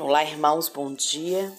Olá, 0.00 0.24
irmãos, 0.24 0.68
bom 0.68 0.92
dia. 0.92 1.56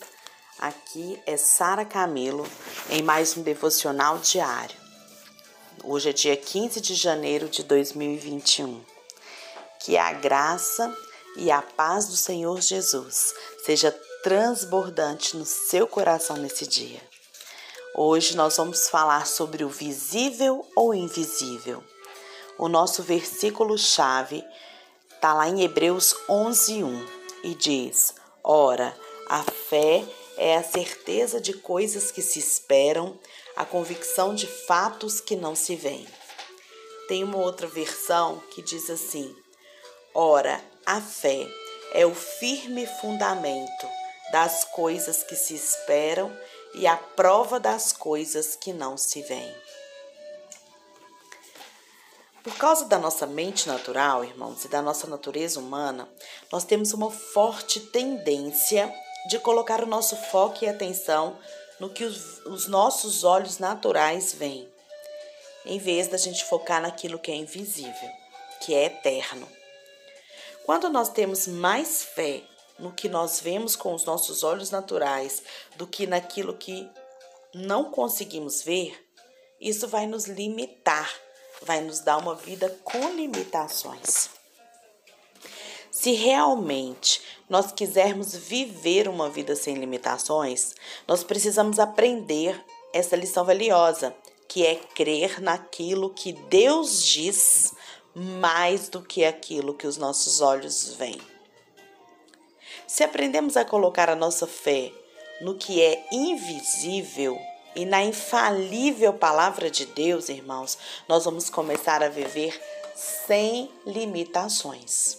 Aqui 0.59 1.17
é 1.25 1.37
Sara 1.37 1.85
Camilo 1.85 2.45
em 2.89 3.01
mais 3.01 3.37
um 3.37 3.41
devocional 3.41 4.17
diário. 4.17 4.75
Hoje 5.81 6.09
é 6.09 6.13
dia 6.13 6.35
15 6.35 6.81
de 6.81 6.95
janeiro 6.95 7.47
de 7.47 7.63
2021. 7.63 8.83
Que 9.79 9.97
a 9.97 10.11
graça 10.11 10.93
e 11.37 11.49
a 11.49 11.61
paz 11.61 12.07
do 12.07 12.17
Senhor 12.17 12.59
Jesus 12.59 13.33
seja 13.63 13.89
transbordante 14.21 15.37
no 15.37 15.45
seu 15.45 15.87
coração 15.87 16.35
nesse 16.35 16.67
dia. 16.67 16.99
Hoje 17.95 18.35
nós 18.35 18.57
vamos 18.57 18.89
falar 18.89 19.25
sobre 19.27 19.63
o 19.63 19.69
visível 19.69 20.69
ou 20.75 20.93
invisível. 20.93 21.81
O 22.57 22.67
nosso 22.67 23.01
versículo 23.01 23.77
chave 23.77 24.43
está 25.09 25.33
lá 25.33 25.47
em 25.47 25.61
Hebreus 25.61 26.13
11:1 26.27 27.07
e 27.41 27.55
diz: 27.55 28.24
Ora, 28.47 28.95
a 29.27 29.41
fé 29.41 30.05
é 30.37 30.55
a 30.55 30.61
certeza 30.61 31.41
de 31.41 31.51
coisas 31.51 32.11
que 32.11 32.21
se 32.21 32.37
esperam, 32.37 33.17
a 33.55 33.65
convicção 33.65 34.35
de 34.35 34.45
fatos 34.45 35.19
que 35.19 35.35
não 35.35 35.55
se 35.55 35.75
veem. 35.75 36.07
Tem 37.07 37.23
uma 37.23 37.39
outra 37.39 37.65
versão 37.65 38.39
que 38.51 38.61
diz 38.61 38.87
assim: 38.87 39.35
Ora, 40.13 40.63
a 40.85 41.01
fé 41.01 41.47
é 41.91 42.05
o 42.05 42.13
firme 42.13 42.85
fundamento 43.01 43.87
das 44.31 44.63
coisas 44.65 45.23
que 45.23 45.35
se 45.35 45.55
esperam 45.55 46.31
e 46.75 46.85
a 46.85 46.97
prova 46.97 47.59
das 47.59 47.91
coisas 47.91 48.55
que 48.55 48.71
não 48.71 48.95
se 48.95 49.23
veem. 49.23 49.55
Por 52.45 52.55
causa 52.57 52.85
da 52.85 52.99
nossa 52.99 53.25
mente 53.25 53.67
natural, 53.67 54.23
irmãos, 54.23 54.63
e 54.63 54.67
da 54.67 54.79
nossa 54.79 55.07
natureza 55.07 55.59
humana, 55.59 56.07
nós 56.51 56.63
temos 56.63 56.93
uma 56.93 57.09
forte 57.09 57.79
tendência 57.79 58.93
de 59.27 59.39
colocar 59.39 59.81
o 59.81 59.87
nosso 59.87 60.15
foco 60.15 60.63
e 60.63 60.69
atenção 60.69 61.39
no 61.79 61.89
que 61.89 62.03
os, 62.03 62.45
os 62.45 62.67
nossos 62.67 63.23
olhos 63.23 63.57
naturais 63.57 64.31
veem, 64.31 64.71
em 65.65 65.79
vez 65.79 66.07
da 66.07 66.17
gente 66.17 66.45
focar 66.45 66.79
naquilo 66.83 67.17
que 67.17 67.31
é 67.31 67.35
invisível, 67.35 68.09
que 68.61 68.75
é 68.75 68.85
eterno. 68.85 69.49
Quando 70.67 70.87
nós 70.87 71.09
temos 71.09 71.47
mais 71.47 72.03
fé 72.03 72.43
no 72.77 72.93
que 72.93 73.09
nós 73.09 73.39
vemos 73.39 73.75
com 73.75 73.91
os 73.91 74.05
nossos 74.05 74.43
olhos 74.43 74.69
naturais 74.69 75.41
do 75.77 75.87
que 75.87 76.05
naquilo 76.05 76.55
que 76.55 76.87
não 77.55 77.85
conseguimos 77.85 78.61
ver, 78.61 79.03
isso 79.59 79.87
vai 79.87 80.05
nos 80.05 80.27
limitar 80.27 81.24
vai 81.61 81.81
nos 81.81 81.99
dar 81.99 82.17
uma 82.17 82.35
vida 82.35 82.69
com 82.83 83.09
limitações. 83.09 84.29
Se 85.91 86.11
realmente 86.11 87.21
nós 87.49 87.71
quisermos 87.71 88.35
viver 88.35 89.07
uma 89.07 89.29
vida 89.29 89.55
sem 89.55 89.75
limitações, 89.75 90.75
nós 91.07 91.23
precisamos 91.23 91.79
aprender 91.79 92.63
essa 92.93 93.15
lição 93.15 93.45
valiosa, 93.45 94.15
que 94.47 94.65
é 94.65 94.75
crer 94.75 95.41
naquilo 95.41 96.09
que 96.09 96.33
Deus 96.33 97.03
diz 97.03 97.73
mais 98.13 98.87
do 98.87 99.01
que 99.01 99.25
aquilo 99.25 99.73
que 99.73 99.87
os 99.87 99.97
nossos 99.97 100.41
olhos 100.41 100.93
veem. 100.93 101.21
Se 102.87 103.03
aprendemos 103.03 103.57
a 103.57 103.65
colocar 103.65 104.09
a 104.09 104.15
nossa 104.15 104.45
fé 104.45 104.91
no 105.41 105.55
que 105.55 105.81
é 105.81 106.05
invisível, 106.11 107.37
e 107.75 107.85
na 107.85 108.01
infalível 108.01 109.13
palavra 109.13 109.69
de 109.69 109.85
Deus, 109.85 110.29
irmãos, 110.29 110.77
nós 111.07 111.25
vamos 111.25 111.49
começar 111.49 112.01
a 112.01 112.09
viver 112.09 112.59
sem 112.95 113.69
limitações. 113.85 115.17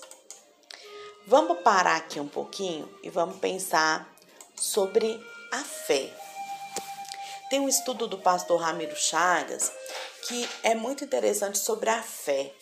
Vamos 1.27 1.59
parar 1.61 1.97
aqui 1.97 2.19
um 2.19 2.29
pouquinho 2.29 2.89
e 3.03 3.11
vamos 3.11 3.39
pensar 3.39 4.11
sobre 4.57 5.21
a 5.53 5.59
fé. 5.59 6.11
Tem 7.51 7.61
um 7.61 7.69
estudo 7.69 8.07
do 8.07 8.19
pastor 8.19 8.61
Ramiro 8.61 8.97
Chagas 8.97 9.71
que 10.27 10.49
é 10.63 10.75
muito 10.75 11.05
interessante 11.05 11.59
sobre 11.59 11.91
a 11.91 12.03
fé 12.03 12.53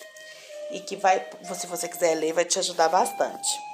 e 0.70 0.80
que 0.80 0.96
vai, 0.96 1.26
se 1.54 1.66
você 1.66 1.88
quiser 1.88 2.14
ler, 2.14 2.32
vai 2.32 2.44
te 2.44 2.58
ajudar 2.58 2.88
bastante. 2.88 3.73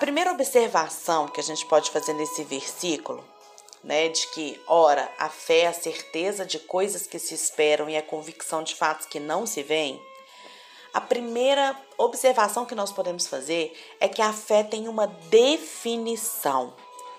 Primeira 0.00 0.32
observação 0.32 1.28
que 1.28 1.38
a 1.38 1.42
gente 1.42 1.66
pode 1.66 1.90
fazer 1.90 2.14
nesse 2.14 2.42
versículo, 2.42 3.22
né, 3.84 4.08
de 4.08 4.26
que, 4.28 4.58
ora, 4.66 5.12
a 5.18 5.28
fé 5.28 5.60
é 5.60 5.66
a 5.66 5.74
certeza 5.74 6.44
de 6.44 6.58
coisas 6.58 7.06
que 7.06 7.18
se 7.18 7.34
esperam 7.34 7.88
e 7.88 7.98
a 7.98 8.02
convicção 8.02 8.62
de 8.62 8.74
fatos 8.74 9.06
que 9.06 9.20
não 9.20 9.46
se 9.46 9.62
veem, 9.62 10.00
a 10.94 11.02
primeira 11.02 11.78
observação 11.98 12.64
que 12.64 12.74
nós 12.74 12.90
podemos 12.90 13.26
fazer 13.26 13.78
é 14.00 14.08
que 14.08 14.22
a 14.22 14.32
fé 14.32 14.62
tem 14.62 14.88
uma 14.88 15.06
definição. 15.06 16.74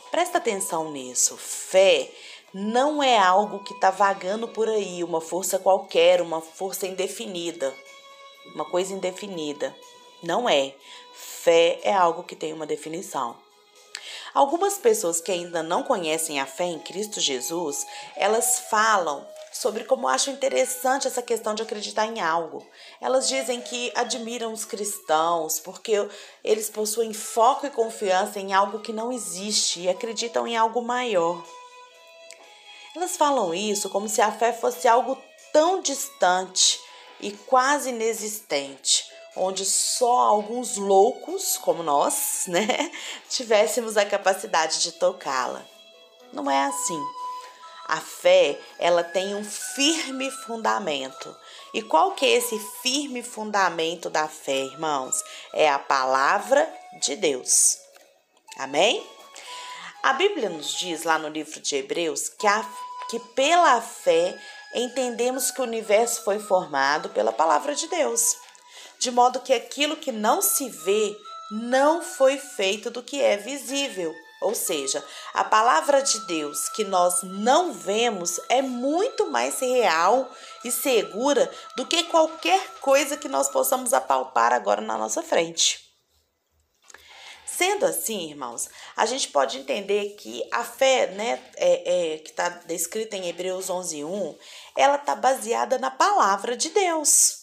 Presta 0.09 0.39
atenção 0.39 0.91
nisso. 0.91 1.37
Fé 1.37 2.11
não 2.51 3.01
é 3.01 3.17
algo 3.17 3.63
que 3.63 3.73
está 3.73 3.91
vagando 3.91 4.47
por 4.47 4.67
aí, 4.67 5.03
uma 5.03 5.21
força 5.21 5.59
qualquer, 5.59 6.19
uma 6.19 6.41
força 6.41 6.87
indefinida, 6.87 7.73
uma 8.55 8.65
coisa 8.65 8.91
indefinida. 8.91 9.73
Não 10.21 10.49
é. 10.49 10.73
Fé 11.43 11.79
é 11.83 11.91
algo 11.91 12.23
que 12.23 12.35
tem 12.35 12.53
uma 12.53 12.67
definição. 12.67 13.35
Algumas 14.31 14.77
pessoas 14.77 15.19
que 15.19 15.31
ainda 15.31 15.63
não 15.63 15.81
conhecem 15.81 16.39
a 16.39 16.45
fé 16.45 16.65
em 16.65 16.77
Cristo 16.77 17.19
Jesus, 17.19 17.83
elas 18.15 18.59
falam 18.69 19.27
sobre 19.51 19.83
como 19.83 20.07
acham 20.07 20.35
interessante 20.35 21.07
essa 21.07 21.21
questão 21.21 21.55
de 21.55 21.63
acreditar 21.63 22.05
em 22.05 22.21
algo. 22.21 22.63
Elas 23.01 23.27
dizem 23.27 23.59
que 23.59 23.91
admiram 23.95 24.53
os 24.53 24.65
cristãos 24.65 25.59
porque 25.59 26.07
eles 26.43 26.69
possuem 26.69 27.11
foco 27.11 27.65
e 27.65 27.71
confiança 27.71 28.39
em 28.39 28.53
algo 28.53 28.79
que 28.79 28.93
não 28.93 29.11
existe 29.11 29.81
e 29.81 29.89
acreditam 29.89 30.47
em 30.47 30.55
algo 30.55 30.81
maior. 30.83 31.43
Elas 32.95 33.17
falam 33.17 33.51
isso 33.51 33.89
como 33.89 34.07
se 34.07 34.21
a 34.21 34.31
fé 34.31 34.53
fosse 34.53 34.87
algo 34.87 35.17
tão 35.51 35.81
distante 35.81 36.79
e 37.19 37.31
quase 37.31 37.89
inexistente, 37.89 39.10
onde 39.35 39.65
só 39.65 40.19
alguns 40.19 40.77
loucos, 40.77 41.57
como 41.57 41.83
nós, 41.83 42.45
né, 42.49 42.91
tivéssemos 43.29 43.97
a 43.97 44.05
capacidade 44.05 44.81
de 44.81 44.93
tocá-la. 44.93 45.65
Não 46.33 46.49
é 46.49 46.65
assim. 46.65 47.01
A 47.87 47.99
fé, 47.99 48.57
ela 48.79 49.03
tem 49.03 49.35
um 49.35 49.43
firme 49.43 50.31
fundamento. 50.31 51.35
E 51.73 51.81
qual 51.81 52.11
que 52.11 52.25
é 52.25 52.37
esse 52.37 52.57
firme 52.81 53.21
fundamento 53.21 54.09
da 54.09 54.29
fé, 54.29 54.59
irmãos? 54.59 55.21
É 55.53 55.69
a 55.69 55.77
palavra 55.77 56.71
de 57.01 57.17
Deus. 57.17 57.77
Amém? 58.57 59.05
A 60.03 60.13
Bíblia 60.13 60.49
nos 60.49 60.73
diz 60.73 61.03
lá 61.03 61.19
no 61.19 61.27
livro 61.27 61.59
de 61.59 61.75
Hebreus 61.75 62.29
que, 62.29 62.47
a, 62.47 62.65
que 63.09 63.19
pela 63.19 63.81
fé 63.81 64.39
entendemos 64.73 65.51
que 65.51 65.59
o 65.59 65.65
universo 65.65 66.23
foi 66.23 66.39
formado 66.39 67.09
pela 67.09 67.33
palavra 67.33 67.75
de 67.75 67.87
Deus 67.87 68.37
de 69.01 69.09
modo 69.09 69.39
que 69.39 69.51
aquilo 69.51 69.97
que 69.97 70.11
não 70.11 70.43
se 70.43 70.69
vê 70.69 71.17
não 71.49 72.03
foi 72.03 72.37
feito 72.37 72.91
do 72.91 73.01
que 73.01 73.19
é 73.19 73.35
visível. 73.35 74.13
Ou 74.41 74.53
seja, 74.55 75.03
a 75.33 75.43
palavra 75.43 76.01
de 76.01 76.19
Deus 76.27 76.69
que 76.69 76.83
nós 76.83 77.21
não 77.23 77.73
vemos 77.73 78.39
é 78.47 78.61
muito 78.61 79.29
mais 79.29 79.59
real 79.59 80.31
e 80.63 80.71
segura 80.71 81.51
do 81.75 81.85
que 81.85 82.03
qualquer 82.05 82.63
coisa 82.79 83.17
que 83.17 83.27
nós 83.27 83.49
possamos 83.49 83.91
apalpar 83.91 84.53
agora 84.53 84.81
na 84.81 84.97
nossa 84.97 85.23
frente. 85.23 85.79
Sendo 87.45 87.85
assim, 87.85 88.29
irmãos, 88.29 88.69
a 88.95 89.05
gente 89.05 89.27
pode 89.27 89.57
entender 89.57 90.15
que 90.15 90.47
a 90.51 90.63
fé, 90.63 91.07
né, 91.07 91.43
é, 91.57 92.13
é 92.13 92.17
que 92.19 92.29
está 92.29 92.49
descrita 92.49 93.15
em 93.15 93.27
Hebreus 93.27 93.69
11:1, 93.69 94.37
ela 94.75 94.95
está 94.95 95.15
baseada 95.15 95.77
na 95.77 95.91
palavra 95.91 96.55
de 96.55 96.69
Deus. 96.69 97.40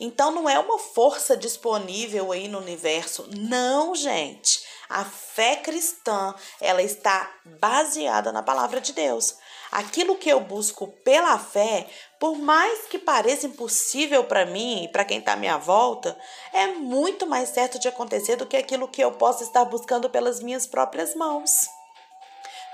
Então 0.00 0.32
não 0.32 0.48
é 0.48 0.58
uma 0.58 0.78
força 0.78 1.36
disponível 1.36 2.32
aí 2.32 2.48
no 2.48 2.58
universo, 2.58 3.28
não, 3.36 3.94
gente. 3.94 4.64
A 4.88 5.04
fé 5.04 5.56
cristã, 5.56 6.34
ela 6.60 6.82
está 6.82 7.30
baseada 7.60 8.32
na 8.32 8.42
palavra 8.42 8.80
de 8.80 8.92
Deus. 8.92 9.36
Aquilo 9.70 10.16
que 10.16 10.28
eu 10.28 10.40
busco 10.40 10.88
pela 11.04 11.38
fé, 11.38 11.88
por 12.20 12.36
mais 12.38 12.86
que 12.86 12.98
pareça 12.98 13.46
impossível 13.46 14.24
para 14.24 14.46
mim 14.46 14.84
e 14.84 14.88
para 14.88 15.04
quem 15.04 15.18
está 15.18 15.32
à 15.32 15.36
minha 15.36 15.58
volta, 15.58 16.16
é 16.52 16.68
muito 16.68 17.26
mais 17.26 17.48
certo 17.48 17.78
de 17.78 17.88
acontecer 17.88 18.36
do 18.36 18.46
que 18.46 18.56
aquilo 18.56 18.88
que 18.88 19.02
eu 19.02 19.12
posso 19.12 19.42
estar 19.42 19.64
buscando 19.64 20.10
pelas 20.10 20.40
minhas 20.40 20.66
próprias 20.66 21.14
mãos. 21.14 21.68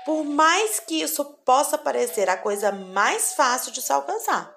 Por 0.05 0.23
mais 0.23 0.79
que 0.79 1.01
isso 1.01 1.23
possa 1.45 1.77
parecer 1.77 2.29
a 2.29 2.37
coisa 2.37 2.71
mais 2.71 3.33
fácil 3.33 3.71
de 3.71 3.81
se 3.81 3.93
alcançar, 3.93 4.53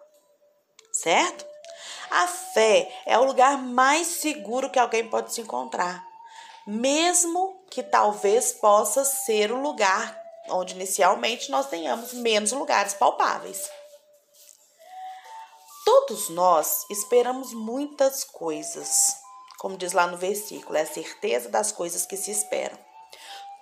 certo? 0.92 1.53
A 2.10 2.26
fé 2.26 2.90
é 3.06 3.18
o 3.18 3.24
lugar 3.24 3.58
mais 3.58 4.06
seguro 4.06 4.70
que 4.70 4.78
alguém 4.78 5.08
pode 5.08 5.32
se 5.32 5.40
encontrar, 5.40 6.06
mesmo 6.66 7.62
que 7.70 7.82
talvez 7.82 8.52
possa 8.52 9.04
ser 9.04 9.50
o 9.52 9.60
lugar 9.60 10.22
onde 10.48 10.74
inicialmente 10.74 11.50
nós 11.50 11.68
tenhamos 11.68 12.12
menos 12.12 12.52
lugares 12.52 12.94
palpáveis. 12.94 13.70
Todos 15.84 16.28
nós 16.30 16.84
esperamos 16.90 17.52
muitas 17.52 18.24
coisas 18.24 19.24
como 19.64 19.78
diz 19.78 19.94
lá 19.94 20.06
no 20.06 20.18
versículo, 20.18 20.76
é 20.76 20.82
a 20.82 20.86
certeza 20.86 21.48
das 21.48 21.72
coisas 21.72 22.04
que 22.04 22.18
se 22.18 22.30
esperam. 22.30 22.78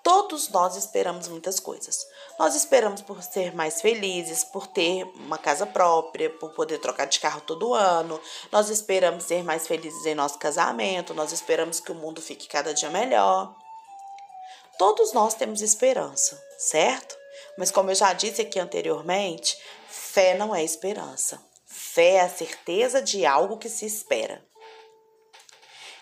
Todos 0.02 0.48
nós 0.48 0.74
esperamos 0.74 1.28
muitas 1.28 1.60
coisas. 1.60 2.04
Nós 2.36 2.56
esperamos 2.56 3.02
por 3.02 3.22
ser 3.22 3.54
mais 3.54 3.80
felizes, 3.80 4.42
por 4.42 4.66
ter 4.66 5.04
uma 5.14 5.38
casa 5.38 5.64
própria, 5.64 6.28
por 6.28 6.50
poder 6.54 6.78
trocar 6.78 7.06
de 7.06 7.20
carro 7.20 7.40
todo 7.40 7.72
ano. 7.72 8.20
Nós 8.50 8.68
esperamos 8.68 9.24
ser 9.24 9.44
mais 9.44 9.66
felizes 9.66 10.04
em 10.04 10.14
nosso 10.14 10.38
casamento. 10.38 11.14
Nós 11.14 11.30
esperamos 11.30 11.78
que 11.78 11.92
o 11.92 11.94
mundo 11.94 12.20
fique 12.20 12.48
cada 12.48 12.74
dia 12.74 12.90
melhor. 12.90 13.54
Todos 14.76 15.12
nós 15.12 15.34
temos 15.34 15.62
esperança, 15.62 16.42
certo? 16.58 17.16
Mas 17.56 17.70
como 17.70 17.90
eu 17.90 17.94
já 17.94 18.12
disse 18.12 18.42
aqui 18.42 18.58
anteriormente, 18.58 19.56
fé 19.88 20.34
não 20.34 20.52
é 20.52 20.64
esperança. 20.64 21.40
Fé 21.64 22.14
é 22.14 22.20
a 22.22 22.28
certeza 22.28 23.00
de 23.00 23.24
algo 23.24 23.56
que 23.56 23.68
se 23.68 23.86
espera. 23.86 24.44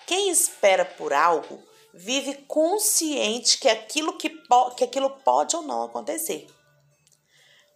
Quem 0.06 0.30
espera 0.30 0.84
por 0.84 1.12
algo 1.12 1.62
vive 1.92 2.34
consciente 2.46 3.58
que 3.58 3.68
aquilo, 3.68 4.16
que, 4.16 4.30
que 4.76 4.84
aquilo 4.84 5.10
pode 5.10 5.56
ou 5.56 5.62
não 5.62 5.82
acontecer. 5.82 6.46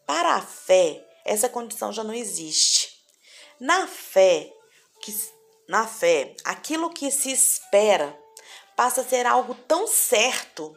Para 0.06 0.34
a 0.34 0.42
fé, 0.42 1.04
essa 1.24 1.48
condição 1.48 1.92
já 1.92 2.04
não 2.04 2.14
existe. 2.14 3.02
Na 3.58 3.86
fé, 3.86 4.52
que, 5.00 5.12
na 5.68 5.86
fé, 5.86 6.34
aquilo 6.44 6.90
que 6.90 7.10
se 7.10 7.32
espera 7.32 8.18
passa 8.76 9.00
a 9.00 9.04
ser 9.04 9.26
algo 9.26 9.54
tão 9.54 9.86
certo, 9.86 10.76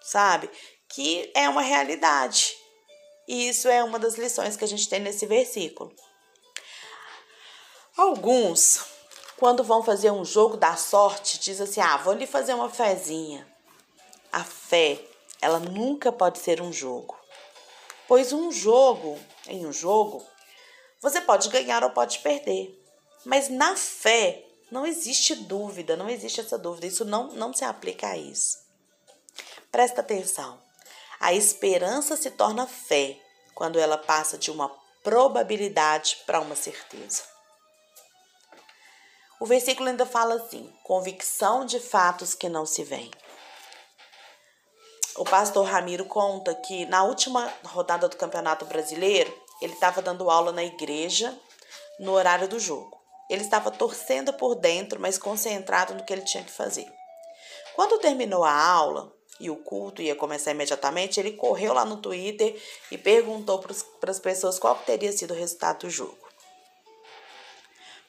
sabe? 0.00 0.50
Que 0.88 1.30
é 1.34 1.48
uma 1.48 1.62
realidade. 1.62 2.54
E 3.26 3.48
isso 3.48 3.68
é 3.68 3.82
uma 3.82 3.98
das 3.98 4.14
lições 4.14 4.56
que 4.56 4.64
a 4.64 4.68
gente 4.68 4.88
tem 4.88 5.00
nesse 5.00 5.26
versículo. 5.26 5.94
Alguns 7.96 8.93
quando 9.36 9.64
vão 9.64 9.82
fazer 9.82 10.10
um 10.10 10.24
jogo 10.24 10.56
da 10.56 10.76
sorte, 10.76 11.38
diz 11.38 11.60
assim: 11.60 11.80
ah, 11.80 11.96
vou 11.96 12.14
lhe 12.14 12.26
fazer 12.26 12.54
uma 12.54 12.70
fezinha. 12.70 13.46
A 14.32 14.44
fé, 14.44 15.00
ela 15.40 15.58
nunca 15.58 16.10
pode 16.10 16.38
ser 16.38 16.60
um 16.60 16.72
jogo. 16.72 17.16
Pois 18.06 18.32
um 18.32 18.50
jogo, 18.50 19.18
em 19.46 19.66
um 19.66 19.72
jogo, 19.72 20.24
você 21.00 21.20
pode 21.20 21.48
ganhar 21.48 21.82
ou 21.82 21.90
pode 21.90 22.18
perder. 22.20 22.80
Mas 23.24 23.48
na 23.48 23.76
fé, 23.76 24.44
não 24.70 24.86
existe 24.86 25.34
dúvida, 25.34 25.96
não 25.96 26.08
existe 26.08 26.40
essa 26.40 26.58
dúvida. 26.58 26.86
Isso 26.86 27.04
não, 27.04 27.28
não 27.28 27.52
se 27.52 27.64
aplica 27.64 28.08
a 28.08 28.16
isso. 28.16 28.58
Presta 29.70 30.00
atenção. 30.00 30.60
A 31.20 31.32
esperança 31.32 32.16
se 32.16 32.30
torna 32.30 32.66
fé 32.66 33.18
quando 33.54 33.78
ela 33.78 33.96
passa 33.96 34.36
de 34.36 34.50
uma 34.50 34.68
probabilidade 35.02 36.18
para 36.26 36.40
uma 36.40 36.56
certeza. 36.56 37.33
O 39.40 39.46
versículo 39.46 39.88
ainda 39.88 40.06
fala 40.06 40.34
assim: 40.34 40.72
convicção 40.82 41.64
de 41.64 41.80
fatos 41.80 42.34
que 42.34 42.48
não 42.48 42.64
se 42.64 42.84
veem. 42.84 43.10
O 45.16 45.24
pastor 45.24 45.64
Ramiro 45.66 46.04
conta 46.06 46.54
que 46.54 46.86
na 46.86 47.04
última 47.04 47.52
rodada 47.64 48.08
do 48.08 48.16
Campeonato 48.16 48.64
Brasileiro, 48.64 49.32
ele 49.60 49.72
estava 49.72 50.02
dando 50.02 50.28
aula 50.28 50.50
na 50.50 50.64
igreja 50.64 51.38
no 52.00 52.12
horário 52.12 52.48
do 52.48 52.58
jogo. 52.58 53.00
Ele 53.30 53.42
estava 53.42 53.70
torcendo 53.70 54.32
por 54.32 54.56
dentro, 54.56 55.00
mas 55.00 55.16
concentrado 55.16 55.94
no 55.94 56.04
que 56.04 56.12
ele 56.12 56.22
tinha 56.22 56.42
que 56.42 56.50
fazer. 56.50 56.86
Quando 57.74 57.98
terminou 57.98 58.44
a 58.44 58.52
aula 58.52 59.12
e 59.40 59.50
o 59.50 59.56
culto 59.56 60.02
ia 60.02 60.14
começar 60.14 60.50
imediatamente, 60.50 61.18
ele 61.18 61.32
correu 61.32 61.72
lá 61.72 61.84
no 61.84 61.96
Twitter 61.98 62.60
e 62.90 62.98
perguntou 62.98 63.58
para 64.00 64.10
as 64.10 64.20
pessoas 64.20 64.58
qual 64.58 64.76
teria 64.76 65.12
sido 65.12 65.32
o 65.32 65.36
resultado 65.36 65.80
do 65.80 65.90
jogo. 65.90 66.18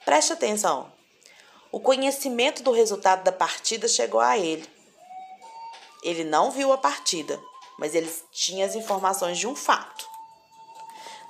Preste 0.03 0.33
atenção, 0.33 0.91
o 1.75 1.79
conhecimento 1.81 2.63
do 2.63 2.71
resultado 2.71 3.25
da 3.25 3.33
partida 3.33 3.85
chegou 3.85 4.21
a 4.21 4.37
ele. 4.37 4.65
Ele 6.01 6.23
não 6.23 6.49
viu 6.49 6.71
a 6.71 6.77
partida, 6.77 7.37
mas 7.77 7.93
ele 7.93 8.09
tinha 8.31 8.65
as 8.65 8.75
informações 8.75 9.37
de 9.37 9.45
um 9.45 9.53
fato. 9.53 10.07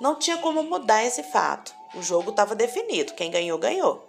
Não 0.00 0.14
tinha 0.14 0.38
como 0.38 0.62
mudar 0.62 1.02
esse 1.02 1.24
fato. 1.24 1.74
O 1.96 2.00
jogo 2.00 2.30
estava 2.30 2.54
definido, 2.54 3.14
quem 3.14 3.28
ganhou, 3.28 3.58
ganhou. 3.58 4.08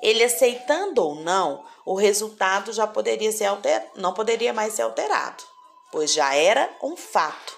Ele 0.00 0.24
aceitando 0.24 1.04
ou 1.04 1.14
não, 1.16 1.62
o 1.84 1.94
resultado 1.94 2.72
já 2.72 2.86
poderia 2.86 3.32
ser 3.32 3.44
alter... 3.44 3.86
não 3.96 4.14
poderia 4.14 4.54
mais 4.54 4.72
ser 4.72 4.80
alterado, 4.80 5.44
pois 5.92 6.10
já 6.10 6.34
era 6.34 6.74
um 6.82 6.96
fato. 6.96 7.54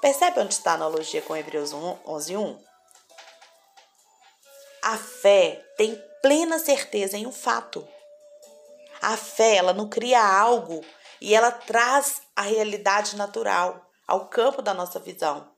Percebe 0.00 0.40
onde 0.40 0.54
está 0.54 0.70
a 0.70 0.76
analogia 0.76 1.20
com 1.20 1.36
Hebreus 1.36 1.74
11, 1.74 2.38
1? 2.38 2.64
A 4.82 4.96
fé 4.96 5.62
tem 5.76 6.11
plena 6.22 6.58
certeza 6.58 7.18
em 7.18 7.26
um 7.26 7.32
fato. 7.32 7.86
A 9.02 9.16
fé, 9.16 9.56
ela 9.56 9.72
não 9.72 9.88
cria 9.88 10.24
algo 10.24 10.84
e 11.20 11.34
ela 11.34 11.50
traz 11.50 12.22
a 12.36 12.42
realidade 12.42 13.16
natural 13.16 13.84
ao 14.06 14.28
campo 14.28 14.62
da 14.62 14.72
nossa 14.72 15.00
visão. 15.00 15.52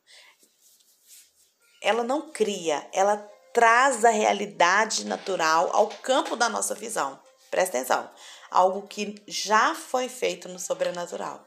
Ela 1.82 2.02
não 2.02 2.32
cria, 2.32 2.88
ela 2.92 3.18
traz 3.52 4.04
a 4.04 4.10
realidade 4.10 5.04
natural 5.04 5.70
ao 5.72 5.88
campo 5.88 6.34
da 6.34 6.48
nossa 6.48 6.74
visão. 6.74 7.20
Presta 7.50 7.78
atenção. 7.78 8.10
Algo 8.50 8.88
que 8.88 9.22
já 9.28 9.74
foi 9.74 10.08
feito 10.08 10.48
no 10.48 10.58
sobrenatural. 10.58 11.46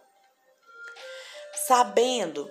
Sabendo 1.66 2.50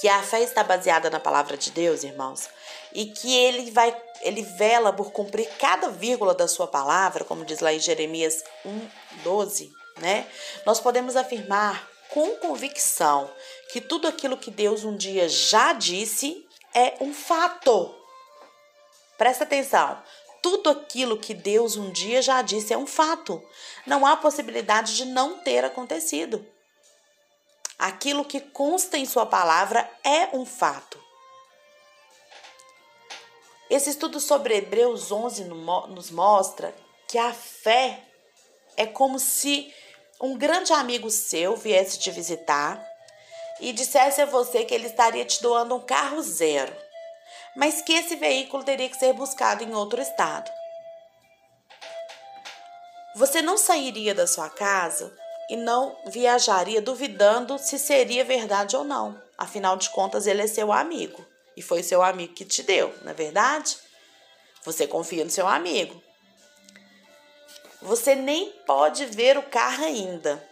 que 0.00 0.08
a 0.08 0.22
fé 0.22 0.40
está 0.40 0.64
baseada 0.64 1.10
na 1.10 1.20
palavra 1.20 1.56
de 1.56 1.70
Deus, 1.70 2.02
irmãos, 2.04 2.48
e 2.92 3.06
que 3.06 3.36
ele 3.36 3.70
vai 3.70 3.94
ele 4.22 4.42
vela 4.42 4.92
por 4.92 5.12
cumprir 5.12 5.48
cada 5.58 5.88
vírgula 5.88 6.34
da 6.34 6.46
sua 6.46 6.66
palavra, 6.66 7.24
como 7.24 7.44
diz 7.44 7.60
lá 7.60 7.72
em 7.72 7.78
Jeremias 7.78 8.42
1:12, 8.64 9.70
né? 9.98 10.26
Nós 10.66 10.80
podemos 10.80 11.16
afirmar 11.16 11.88
com 12.10 12.36
convicção 12.36 13.30
que 13.72 13.80
tudo 13.80 14.08
aquilo 14.08 14.36
que 14.36 14.50
Deus 14.50 14.84
um 14.84 14.96
dia 14.96 15.28
já 15.28 15.72
disse 15.72 16.46
é 16.74 16.94
um 17.00 17.14
fato. 17.14 17.94
Presta 19.16 19.44
atenção. 19.44 20.02
Tudo 20.42 20.70
aquilo 20.70 21.18
que 21.18 21.34
Deus 21.34 21.76
um 21.76 21.90
dia 21.90 22.22
já 22.22 22.40
disse 22.40 22.72
é 22.72 22.78
um 22.78 22.86
fato. 22.86 23.42
Não 23.86 24.06
há 24.06 24.16
possibilidade 24.16 24.96
de 24.96 25.04
não 25.04 25.38
ter 25.38 25.64
acontecido. 25.64 26.44
Aquilo 27.80 28.26
que 28.26 28.42
consta 28.42 28.98
em 28.98 29.06
Sua 29.06 29.24
palavra 29.24 29.90
é 30.04 30.36
um 30.36 30.44
fato. 30.44 31.02
Esse 33.70 33.88
estudo 33.88 34.20
sobre 34.20 34.54
Hebreus 34.54 35.10
11 35.10 35.44
nos 35.44 36.10
mostra 36.10 36.74
que 37.08 37.16
a 37.16 37.32
fé 37.32 38.04
é 38.76 38.84
como 38.84 39.18
se 39.18 39.74
um 40.20 40.36
grande 40.36 40.74
amigo 40.74 41.10
seu 41.10 41.56
viesse 41.56 41.98
te 41.98 42.10
visitar 42.10 42.86
e 43.60 43.72
dissesse 43.72 44.20
a 44.20 44.26
você 44.26 44.62
que 44.62 44.74
ele 44.74 44.88
estaria 44.88 45.24
te 45.24 45.40
doando 45.40 45.74
um 45.74 45.80
carro 45.80 46.20
zero, 46.20 46.76
mas 47.56 47.80
que 47.80 47.94
esse 47.94 48.14
veículo 48.14 48.62
teria 48.62 48.90
que 48.90 48.96
ser 48.98 49.14
buscado 49.14 49.64
em 49.64 49.72
outro 49.72 50.02
estado. 50.02 50.50
Você 53.16 53.40
não 53.40 53.56
sairia 53.56 54.14
da 54.14 54.26
sua 54.26 54.50
casa 54.50 55.16
e 55.50 55.56
não 55.56 55.98
viajaria 56.06 56.80
duvidando 56.80 57.58
se 57.58 57.76
seria 57.76 58.24
verdade 58.24 58.76
ou 58.76 58.84
não. 58.84 59.20
Afinal 59.36 59.76
de 59.76 59.90
contas, 59.90 60.28
ele 60.28 60.42
é 60.42 60.46
seu 60.46 60.72
amigo. 60.72 61.26
E 61.56 61.60
foi 61.60 61.82
seu 61.82 62.02
amigo 62.02 62.34
que 62.34 62.44
te 62.44 62.62
deu, 62.62 62.94
não 63.02 63.10
é 63.10 63.14
verdade? 63.14 63.76
Você 64.64 64.86
confia 64.86 65.24
no 65.24 65.30
seu 65.30 65.48
amigo. 65.48 66.00
Você 67.82 68.14
nem 68.14 68.52
pode 68.64 69.06
ver 69.06 69.36
o 69.36 69.42
carro 69.42 69.84
ainda. 69.84 70.48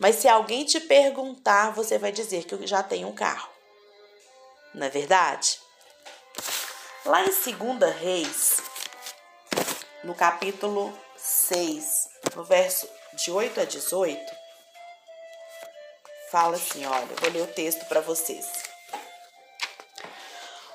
Mas 0.00 0.16
se 0.16 0.26
alguém 0.26 0.64
te 0.64 0.80
perguntar, 0.80 1.70
você 1.70 1.96
vai 1.96 2.10
dizer 2.10 2.44
que 2.44 2.66
já 2.66 2.82
tem 2.82 3.04
um 3.04 3.14
carro. 3.14 3.48
Não 4.74 4.86
é 4.86 4.90
verdade? 4.90 5.60
Lá 7.04 7.22
em 7.22 7.26
2 7.26 7.94
Reis, 7.96 8.60
no 10.02 10.14
capítulo 10.16 10.92
6, 11.16 12.08
no 12.34 12.42
verso 12.42 12.88
de 13.14 13.30
8 13.30 13.60
a 13.60 13.64
18, 13.64 14.20
fala 16.30 16.56
assim: 16.56 16.84
olha, 16.86 17.08
vou 17.20 17.30
ler 17.30 17.42
o 17.42 17.46
texto 17.46 17.84
para 17.86 18.00
vocês. 18.00 18.46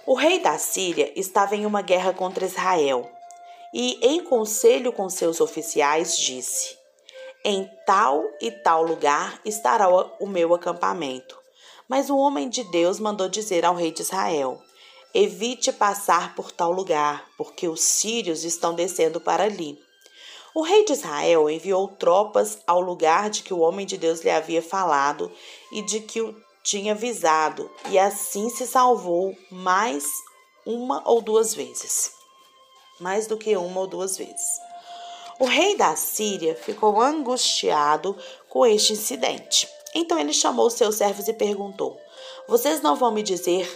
O 0.05 0.13
rei 0.13 0.39
da 0.39 0.57
Síria 0.57 1.11
estava 1.15 1.55
em 1.55 1.65
uma 1.65 1.81
guerra 1.81 2.13
contra 2.13 2.45
Israel 2.45 3.09
e, 3.73 3.97
em 4.01 4.23
conselho 4.23 4.91
com 4.91 5.09
seus 5.09 5.41
oficiais, 5.41 6.17
disse: 6.17 6.77
Em 7.43 7.69
tal 7.85 8.23
e 8.41 8.51
tal 8.51 8.83
lugar 8.83 9.39
estará 9.43 9.87
o 9.89 10.27
meu 10.27 10.53
acampamento. 10.53 11.39
Mas 11.87 12.09
o 12.09 12.17
homem 12.17 12.49
de 12.49 12.63
Deus 12.65 12.99
mandou 12.99 13.29
dizer 13.29 13.65
ao 13.65 13.75
rei 13.75 13.91
de 13.91 14.01
Israel: 14.01 14.61
Evite 15.13 15.71
passar 15.71 16.35
por 16.35 16.51
tal 16.51 16.71
lugar, 16.71 17.25
porque 17.37 17.67
os 17.67 17.81
sírios 17.81 18.43
estão 18.43 18.73
descendo 18.73 19.21
para 19.21 19.45
ali. 19.45 19.79
O 20.55 20.61
rei 20.61 20.85
de 20.85 20.93
Israel 20.93 21.49
enviou 21.49 21.85
tropas 21.85 22.59
ao 22.65 22.79
lugar 22.79 23.29
de 23.29 23.43
que 23.43 23.53
o 23.53 23.59
homem 23.59 23.85
de 23.85 23.97
Deus 23.97 24.21
lhe 24.21 24.29
havia 24.29 24.61
falado 24.61 25.29
e 25.69 25.81
de 25.81 25.99
que 25.99 26.21
o 26.21 26.33
tinha 26.63 26.93
avisado 26.93 27.69
e 27.89 27.99
assim 27.99 28.49
se 28.49 28.65
salvou 28.65 29.37
mais 29.51 30.05
uma 30.65 31.03
ou 31.05 31.21
duas 31.21 31.53
vezes. 31.53 32.13
mais 33.01 33.27
do 33.27 33.35
que 33.35 33.57
uma 33.57 33.81
ou 33.81 33.87
duas 33.87 34.17
vezes. 34.17 34.61
O 35.37 35.45
rei 35.45 35.75
da 35.75 35.93
Síria 35.97 36.55
ficou 36.55 37.01
angustiado 37.01 38.15
com 38.47 38.65
este 38.65 38.93
incidente. 38.93 39.67
Então 39.93 40.17
ele 40.17 40.31
chamou 40.31 40.69
seus 40.69 40.95
servos 40.95 41.27
e 41.27 41.33
perguntou: 41.33 41.99
Vocês 42.47 42.81
não 42.81 42.95
vão 42.95 43.11
me 43.11 43.21
dizer 43.21 43.67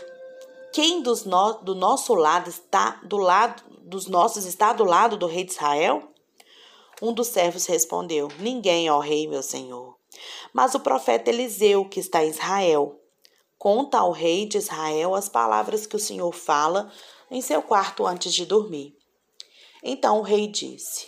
quem 0.72 1.02
dos 1.02 1.26
no, 1.26 1.54
do 1.56 1.76
nosso 1.76 2.16
lado 2.16 2.50
está 2.50 3.02
do 3.04 3.18
lado 3.18 3.62
dos 3.82 4.08
nossos 4.08 4.46
está 4.46 4.72
do 4.72 4.86
lado 4.86 5.18
do 5.18 5.28
rei 5.28 5.44
de 5.44 5.52
Israel? 5.52 6.10
Um 7.02 7.14
dos 7.14 7.28
servos 7.28 7.66
respondeu: 7.66 8.28
Ninguém, 8.40 8.90
ó 8.90 9.00
rei, 9.00 9.28
meu 9.28 9.42
senhor. 9.42 9.96
Mas 10.54 10.76
o 10.76 10.80
profeta 10.80 11.30
Eliseu, 11.30 11.86
que 11.86 12.00
está 12.00 12.24
em 12.24 12.30
Israel, 12.30 13.00
conta 13.58 14.00
ao 14.00 14.12
rei 14.12 14.46
de 14.46 14.58
Israel 14.58 15.16
as 15.16 15.30
palavras 15.30 15.86
que 15.86 15.96
o 15.96 16.00
Senhor 16.00 16.32
fala 16.34 16.92
em 17.30 17.42
seu 17.42 17.62
quarto 17.62 18.06
antes 18.06 18.34
de 18.34 18.46
dormir. 18.46 18.96
Então 19.84 20.20
o 20.20 20.24
rei 20.24 20.48
disse: 20.48 21.08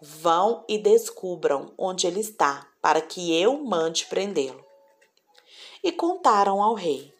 Vão 0.00 0.64
e 0.68 0.78
descubram 0.78 1.72
onde 1.78 2.06
ele 2.06 2.20
está, 2.20 2.66
para 2.82 3.00
que 3.00 3.34
eu 3.40 3.62
mande 3.64 4.06
prendê-lo. 4.06 4.64
E 5.82 5.92
contaram 5.92 6.62
ao 6.62 6.74
rei: 6.74 7.14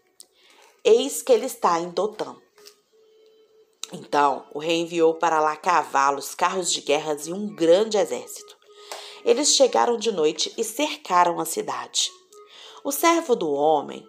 Eis 0.85 1.23
que 1.23 1.33
ele 1.33 1.47
está 1.47 1.81
em 1.81 1.91
Dotã. 1.91 2.37
Então 3.95 4.45
o 4.53 4.59
rei 4.59 4.81
enviou 4.81 5.15
para 5.15 5.41
lá 5.41 5.55
cavalos, 5.55 6.35
carros 6.35 6.73
de 6.73 6.81
guerras 6.81 7.29
e 7.29 7.33
um 7.33 7.47
grande 7.47 7.97
exército. 7.97 8.57
Eles 9.25 9.55
chegaram 9.55 9.97
de 9.97 10.11
noite 10.11 10.53
e 10.59 10.65
cercaram 10.65 11.39
a 11.39 11.45
cidade. 11.45 12.11
O 12.83 12.91
servo 12.91 13.37
do 13.37 13.53
homem 13.53 14.05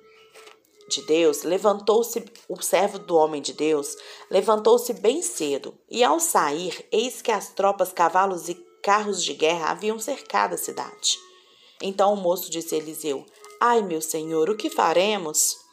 de 0.90 1.04
Deus 1.04 1.44
levantou-se, 1.44 2.26
o 2.50 2.60
servo 2.62 2.98
do 2.98 3.16
homem 3.16 3.42
de 3.42 3.54
Deus 3.54 3.96
levantou-se 4.30 4.92
bem 4.94 5.22
cedo, 5.22 5.78
e 5.90 6.04
ao 6.04 6.20
sair, 6.20 6.86
eis 6.92 7.22
que 7.22 7.32
as 7.32 7.50
tropas, 7.50 7.94
cavalos 7.94 8.50
e 8.50 8.56
carros 8.82 9.24
de 9.24 9.34
guerra 9.34 9.70
haviam 9.70 10.00
cercado 10.00 10.56
a 10.56 10.58
cidade. 10.58 11.18
Então 11.82 12.14
o 12.14 12.18
moço 12.18 12.50
disse 12.50 12.74
a 12.74 12.78
Eliseu: 12.80 13.24
Ai, 13.62 13.84
meu 13.84 14.02
senhor, 14.02 14.50
o 14.50 14.58
que 14.58 14.70
faremos? 14.70 15.65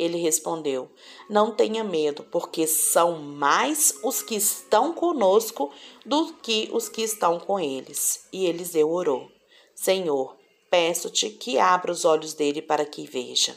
Ele 0.00 0.16
respondeu: 0.16 0.90
Não 1.28 1.54
tenha 1.54 1.84
medo, 1.84 2.24
porque 2.24 2.66
são 2.66 3.20
mais 3.20 3.94
os 4.02 4.22
que 4.22 4.34
estão 4.34 4.94
conosco 4.94 5.70
do 6.06 6.32
que 6.42 6.70
os 6.72 6.88
que 6.88 7.02
estão 7.02 7.38
com 7.38 7.60
eles. 7.60 8.26
E 8.32 8.46
Eliseu 8.46 8.90
orou: 8.90 9.30
Senhor, 9.74 10.34
peço-te 10.70 11.28
que 11.28 11.58
abra 11.58 11.92
os 11.92 12.06
olhos 12.06 12.32
dele 12.32 12.62
para 12.62 12.86
que 12.86 13.04
veja. 13.06 13.54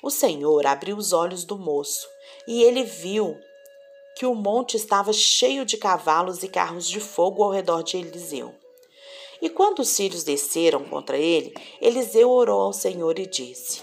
O 0.00 0.08
Senhor 0.08 0.64
abriu 0.68 0.96
os 0.96 1.12
olhos 1.12 1.42
do 1.42 1.58
moço, 1.58 2.06
e 2.46 2.62
ele 2.62 2.84
viu 2.84 3.36
que 4.16 4.26
o 4.26 4.36
monte 4.36 4.76
estava 4.76 5.12
cheio 5.12 5.64
de 5.64 5.76
cavalos 5.76 6.44
e 6.44 6.48
carros 6.48 6.88
de 6.88 7.00
fogo 7.00 7.42
ao 7.42 7.50
redor 7.50 7.82
de 7.82 7.96
Eliseu. 7.96 8.54
E 9.42 9.50
quando 9.50 9.80
os 9.80 9.88
sírios 9.88 10.22
desceram 10.22 10.84
contra 10.84 11.18
ele, 11.18 11.52
Eliseu 11.80 12.30
orou 12.30 12.60
ao 12.60 12.72
Senhor 12.72 13.18
e 13.18 13.26
disse: 13.26 13.82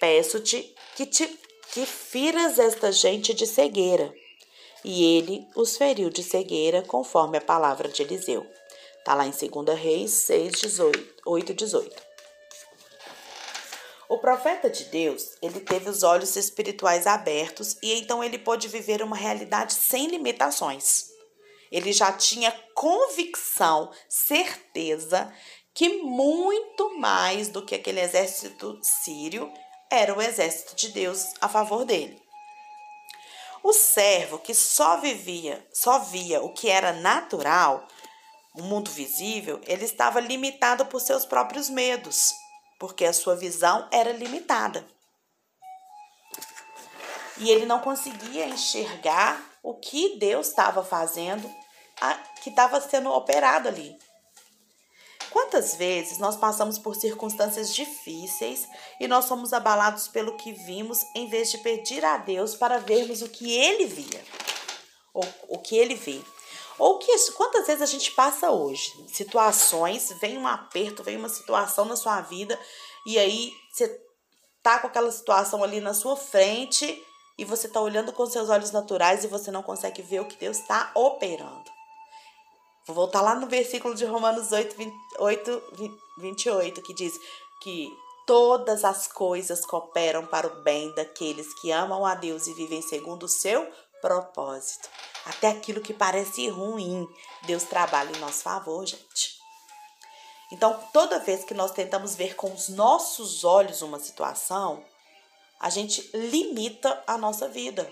Peço-te 0.00 0.75
que, 0.96 1.04
te, 1.04 1.38
que 1.72 1.84
firas 1.84 2.58
esta 2.58 2.90
gente 2.90 3.34
de 3.34 3.46
cegueira. 3.46 4.12
E 4.82 5.18
ele 5.18 5.46
os 5.54 5.76
feriu 5.76 6.08
de 6.08 6.22
cegueira, 6.22 6.82
conforme 6.82 7.36
a 7.36 7.40
palavra 7.40 7.88
de 7.88 8.02
Eliseu. 8.02 8.46
Está 8.98 9.14
lá 9.14 9.26
em 9.26 9.30
2 9.30 9.78
Reis 9.78 10.10
6, 10.12 10.52
18, 10.52 11.22
8, 11.26 11.54
18. 11.54 12.06
O 14.08 14.18
profeta 14.18 14.70
de 14.70 14.84
Deus, 14.84 15.36
ele 15.42 15.60
teve 15.60 15.90
os 15.90 16.02
olhos 16.02 16.34
espirituais 16.36 17.06
abertos 17.06 17.76
e 17.82 17.92
então 17.94 18.22
ele 18.22 18.38
pôde 18.38 18.68
viver 18.68 19.02
uma 19.02 19.16
realidade 19.16 19.74
sem 19.74 20.06
limitações. 20.06 21.08
Ele 21.70 21.92
já 21.92 22.12
tinha 22.12 22.52
convicção, 22.72 23.90
certeza 24.08 25.32
que 25.74 25.88
muito 25.88 26.96
mais 26.98 27.48
do 27.48 27.64
que 27.64 27.74
aquele 27.74 28.00
exército 28.00 28.78
sírio 28.80 29.52
era 29.90 30.16
o 30.16 30.22
exército 30.22 30.74
de 30.76 30.88
Deus 30.88 31.34
a 31.40 31.48
favor 31.48 31.84
dele. 31.84 32.20
O 33.62 33.72
servo 33.72 34.38
que 34.38 34.54
só 34.54 34.98
vivia, 34.98 35.66
só 35.72 35.98
via 35.98 36.42
o 36.42 36.52
que 36.52 36.68
era 36.68 36.92
natural, 36.92 37.86
o 38.54 38.62
mundo 38.62 38.90
visível, 38.90 39.60
ele 39.66 39.84
estava 39.84 40.20
limitado 40.20 40.86
por 40.86 41.00
seus 41.00 41.26
próprios 41.26 41.68
medos 41.68 42.32
porque 42.78 43.04
a 43.04 43.12
sua 43.12 43.36
visão 43.36 43.88
era 43.90 44.12
limitada. 44.12 44.86
E 47.38 47.50
ele 47.50 47.66
não 47.66 47.80
conseguia 47.80 48.46
enxergar 48.46 49.42
o 49.62 49.74
que 49.74 50.18
Deus 50.18 50.48
estava 50.48 50.82
fazendo, 50.82 51.50
que 52.42 52.50
estava 52.50 52.80
sendo 52.80 53.10
operado 53.10 53.68
ali. 53.68 53.98
Quantas 55.30 55.74
vezes 55.74 56.18
nós 56.18 56.36
passamos 56.36 56.78
por 56.78 56.94
circunstâncias 56.94 57.74
difíceis 57.74 58.68
e 59.00 59.08
nós 59.08 59.24
somos 59.24 59.52
abalados 59.52 60.08
pelo 60.08 60.36
que 60.36 60.52
vimos 60.52 61.04
em 61.14 61.28
vez 61.28 61.50
de 61.50 61.58
pedir 61.58 62.04
a 62.04 62.16
Deus 62.16 62.54
para 62.54 62.78
vermos 62.78 63.22
o 63.22 63.28
que 63.28 63.52
ele 63.56 63.86
via, 63.86 64.24
ou 65.12 65.26
o 65.48 65.58
que 65.58 65.76
ele 65.76 65.94
vê. 65.94 66.20
Ou 66.78 66.98
que 66.98 67.10
quantas 67.32 67.66
vezes 67.66 67.82
a 67.82 67.86
gente 67.86 68.10
passa 68.10 68.50
hoje, 68.50 68.92
situações, 69.08 70.12
vem 70.20 70.36
um 70.36 70.46
aperto, 70.46 71.02
vem 71.02 71.16
uma 71.16 71.28
situação 71.28 71.86
na 71.86 71.96
sua 71.96 72.20
vida 72.20 72.58
e 73.06 73.18
aí 73.18 73.52
você 73.72 73.98
tá 74.62 74.78
com 74.78 74.88
aquela 74.88 75.10
situação 75.10 75.64
ali 75.64 75.80
na 75.80 75.94
sua 75.94 76.16
frente 76.16 77.02
e 77.38 77.44
você 77.44 77.68
tá 77.68 77.80
olhando 77.80 78.12
com 78.12 78.26
seus 78.26 78.50
olhos 78.50 78.72
naturais 78.72 79.24
e 79.24 79.28
você 79.28 79.50
não 79.50 79.62
consegue 79.62 80.02
ver 80.02 80.20
o 80.20 80.26
que 80.26 80.36
Deus 80.36 80.58
está 80.58 80.90
operando. 80.94 81.75
Vou 82.86 82.94
voltar 82.94 83.20
lá 83.20 83.34
no 83.34 83.48
versículo 83.48 83.94
de 83.94 84.04
Romanos 84.04 84.52
8, 84.52 84.76
28, 84.76 85.62
28, 86.18 86.82
que 86.82 86.94
diz 86.94 87.18
que 87.60 87.92
todas 88.24 88.84
as 88.84 89.08
coisas 89.08 89.66
cooperam 89.66 90.24
para 90.24 90.46
o 90.46 90.62
bem 90.62 90.94
daqueles 90.94 91.52
que 91.54 91.72
amam 91.72 92.06
a 92.06 92.14
Deus 92.14 92.46
e 92.46 92.54
vivem 92.54 92.80
segundo 92.80 93.24
o 93.24 93.28
seu 93.28 93.68
propósito. 94.00 94.88
Até 95.24 95.48
aquilo 95.48 95.80
que 95.80 95.92
parece 95.92 96.48
ruim, 96.48 97.08
Deus 97.42 97.64
trabalha 97.64 98.16
em 98.16 98.20
nosso 98.20 98.42
favor, 98.42 98.86
gente. 98.86 99.36
Então, 100.52 100.80
toda 100.92 101.18
vez 101.18 101.42
que 101.42 101.54
nós 101.54 101.72
tentamos 101.72 102.14
ver 102.14 102.36
com 102.36 102.52
os 102.52 102.68
nossos 102.68 103.42
olhos 103.42 103.82
uma 103.82 103.98
situação, 103.98 104.84
a 105.58 105.68
gente 105.70 106.08
limita 106.14 107.02
a 107.04 107.18
nossa 107.18 107.48
vida. 107.48 107.90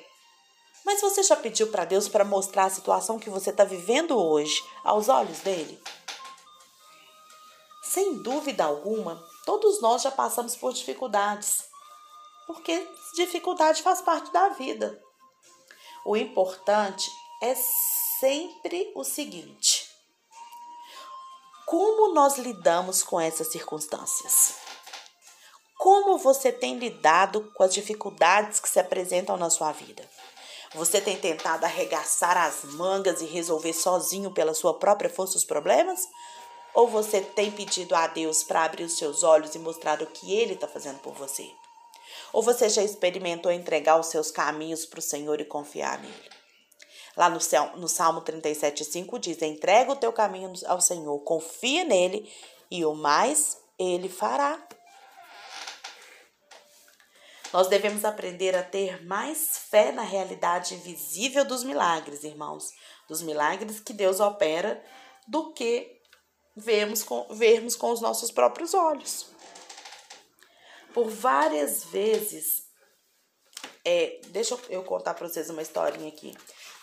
Mas 0.84 1.00
você 1.00 1.22
já 1.22 1.34
pediu 1.34 1.68
para 1.68 1.84
Deus 1.84 2.08
para 2.08 2.24
mostrar 2.24 2.64
a 2.64 2.70
situação 2.70 3.18
que 3.18 3.30
você 3.30 3.50
está 3.50 3.64
vivendo 3.64 4.18
hoje 4.18 4.62
aos 4.84 5.08
olhos 5.08 5.38
dele? 5.38 5.82
Sem 7.82 8.22
dúvida 8.22 8.64
alguma, 8.64 9.24
todos 9.46 9.80
nós 9.80 10.02
já 10.02 10.10
passamos 10.10 10.56
por 10.56 10.72
dificuldades, 10.72 11.64
porque 12.46 12.86
dificuldade 13.14 13.82
faz 13.82 14.00
parte 14.02 14.32
da 14.32 14.50
vida. 14.50 15.00
O 16.04 16.16
importante 16.16 17.10
é 17.40 17.54
sempre 17.54 18.92
o 18.94 19.04
seguinte: 19.04 19.88
como 21.64 22.12
nós 22.12 22.36
lidamos 22.36 23.02
com 23.02 23.18
essas 23.18 23.48
circunstâncias? 23.48 24.56
Como 25.78 26.18
você 26.18 26.52
tem 26.52 26.78
lidado 26.78 27.50
com 27.54 27.62
as 27.62 27.72
dificuldades 27.72 28.60
que 28.60 28.68
se 28.68 28.78
apresentam 28.78 29.36
na 29.36 29.50
sua 29.50 29.72
vida? 29.72 30.08
Você 30.74 31.00
tem 31.00 31.16
tentado 31.16 31.64
arregaçar 31.64 32.36
as 32.36 32.64
mangas 32.64 33.20
e 33.20 33.26
resolver 33.26 33.72
sozinho 33.72 34.32
pela 34.32 34.54
sua 34.54 34.74
própria 34.74 35.08
força 35.08 35.36
os 35.36 35.44
problemas? 35.44 36.08
Ou 36.74 36.88
você 36.88 37.20
tem 37.20 37.52
pedido 37.52 37.94
a 37.94 38.08
Deus 38.08 38.42
para 38.42 38.64
abrir 38.64 38.82
os 38.82 38.98
seus 38.98 39.22
olhos 39.22 39.54
e 39.54 39.58
mostrar 39.60 40.02
o 40.02 40.06
que 40.06 40.34
Ele 40.34 40.54
está 40.54 40.66
fazendo 40.66 40.98
por 40.98 41.14
você? 41.14 41.48
Ou 42.32 42.42
você 42.42 42.68
já 42.68 42.82
experimentou 42.82 43.52
entregar 43.52 44.00
os 44.00 44.06
seus 44.06 44.32
caminhos 44.32 44.84
para 44.84 44.98
o 44.98 45.02
Senhor 45.02 45.40
e 45.40 45.44
confiar 45.44 46.00
nele? 46.00 46.30
Lá 47.16 47.30
no, 47.30 47.38
no 47.76 47.88
Salmo 47.88 48.22
37,5 48.22 49.18
diz: 49.20 49.40
Entrega 49.42 49.92
o 49.92 49.96
teu 49.96 50.12
caminho 50.12 50.52
ao 50.66 50.80
Senhor, 50.80 51.16
confia 51.20 51.84
nele 51.84 52.28
e 52.68 52.84
o 52.84 52.94
mais 52.94 53.56
ele 53.78 54.08
fará. 54.08 54.60
Nós 57.54 57.68
devemos 57.68 58.04
aprender 58.04 58.56
a 58.56 58.64
ter 58.64 59.06
mais 59.06 59.58
fé 59.70 59.92
na 59.92 60.02
realidade 60.02 60.74
invisível 60.74 61.44
dos 61.44 61.62
milagres, 61.62 62.24
irmãos, 62.24 62.72
dos 63.08 63.22
milagres 63.22 63.78
que 63.78 63.92
Deus 63.92 64.18
opera, 64.18 64.84
do 65.28 65.52
que 65.52 66.00
vermos 66.56 67.04
com, 67.04 67.32
vermos 67.32 67.76
com 67.76 67.92
os 67.92 68.00
nossos 68.00 68.32
próprios 68.32 68.74
olhos. 68.74 69.28
Por 70.92 71.08
várias 71.08 71.84
vezes, 71.84 72.64
é, 73.84 74.20
deixa 74.30 74.58
eu 74.68 74.82
contar 74.82 75.14
para 75.14 75.28
vocês 75.28 75.48
uma 75.48 75.62
historinha 75.62 76.08
aqui. 76.08 76.36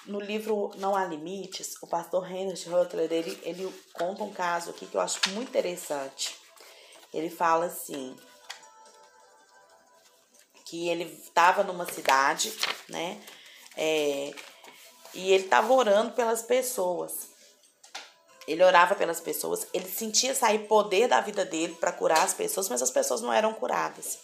No 0.05 0.21
livro 0.21 0.71
Não 0.77 0.95
Há 0.95 1.03
Limites, 1.03 1.75
o 1.81 1.87
pastor 1.87 2.31
Heinrich 2.31 2.69
Rutler, 2.69 3.11
ele, 3.11 3.37
ele 3.43 3.83
conta 3.91 4.23
um 4.23 4.31
caso 4.31 4.69
aqui 4.69 4.85
que 4.85 4.95
eu 4.95 5.01
acho 5.01 5.19
muito 5.31 5.49
interessante. 5.49 6.33
Ele 7.13 7.29
fala 7.29 7.65
assim, 7.65 8.15
que 10.71 10.87
ele 10.87 11.03
estava 11.03 11.63
numa 11.63 11.85
cidade, 11.85 12.57
né, 12.87 13.21
é, 13.75 14.33
e 15.13 15.33
ele 15.33 15.43
estava 15.43 15.73
orando 15.73 16.13
pelas 16.13 16.41
pessoas. 16.41 17.27
Ele 18.47 18.63
orava 18.63 18.95
pelas 18.95 19.19
pessoas, 19.19 19.67
ele 19.73 19.89
sentia 19.89 20.33
sair 20.33 20.59
poder 20.69 21.09
da 21.09 21.19
vida 21.19 21.43
dele 21.43 21.75
para 21.75 21.91
curar 21.91 22.23
as 22.23 22.33
pessoas, 22.33 22.69
mas 22.69 22.81
as 22.81 22.89
pessoas 22.89 23.21
não 23.21 23.33
eram 23.33 23.53
curadas. 23.53 24.19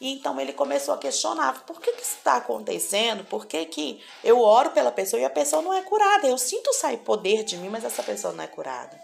E 0.00 0.14
então 0.14 0.40
ele 0.40 0.54
começou 0.54 0.94
a 0.94 0.98
questionar: 0.98 1.66
por 1.66 1.78
que, 1.78 1.92
que 1.92 2.02
isso 2.02 2.16
está 2.16 2.36
acontecendo? 2.36 3.24
Por 3.24 3.44
que, 3.44 3.66
que 3.66 4.02
eu 4.24 4.40
oro 4.40 4.70
pela 4.70 4.90
pessoa 4.90 5.20
e 5.20 5.26
a 5.26 5.30
pessoa 5.30 5.60
não 5.60 5.74
é 5.74 5.82
curada? 5.82 6.26
Eu 6.26 6.38
sinto 6.38 6.72
sair 6.72 6.98
poder 6.98 7.44
de 7.44 7.58
mim, 7.58 7.68
mas 7.68 7.84
essa 7.84 8.02
pessoa 8.02 8.32
não 8.32 8.42
é 8.42 8.46
curada. 8.46 8.98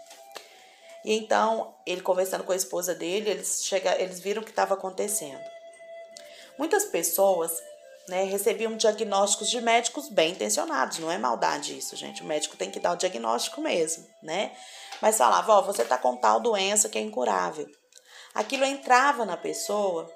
E 1.05 1.13
então, 1.13 1.75
ele 1.85 2.01
conversando 2.01 2.43
com 2.43 2.51
a 2.51 2.55
esposa 2.55 2.95
dele, 2.95 3.29
eles, 3.29 3.63
chega, 3.63 3.95
eles 4.01 4.19
viram 4.19 4.41
o 4.41 4.45
que 4.45 4.51
estava 4.51 4.73
acontecendo. 4.73 5.53
Muitas 6.57 6.85
pessoas 6.85 7.51
né, 8.07 8.23
recebiam 8.23 8.75
diagnósticos 8.75 9.49
de 9.49 9.61
médicos 9.61 10.09
bem 10.09 10.31
intencionados, 10.31 10.99
não 10.99 11.09
é 11.09 11.17
maldade 11.17 11.77
isso, 11.77 11.95
gente. 11.95 12.21
O 12.21 12.25
médico 12.25 12.57
tem 12.57 12.69
que 12.69 12.79
dar 12.79 12.93
o 12.93 12.97
diagnóstico 12.97 13.61
mesmo, 13.61 14.05
né? 14.21 14.55
Mas 15.01 15.17
falava, 15.17 15.53
ó, 15.53 15.61
você 15.61 15.83
tá 15.83 15.97
com 15.97 16.15
tal 16.15 16.39
doença 16.39 16.89
que 16.89 16.97
é 16.97 17.01
incurável. 17.01 17.67
Aquilo 18.33 18.65
entrava 18.65 19.25
na 19.25 19.37
pessoa 19.37 20.11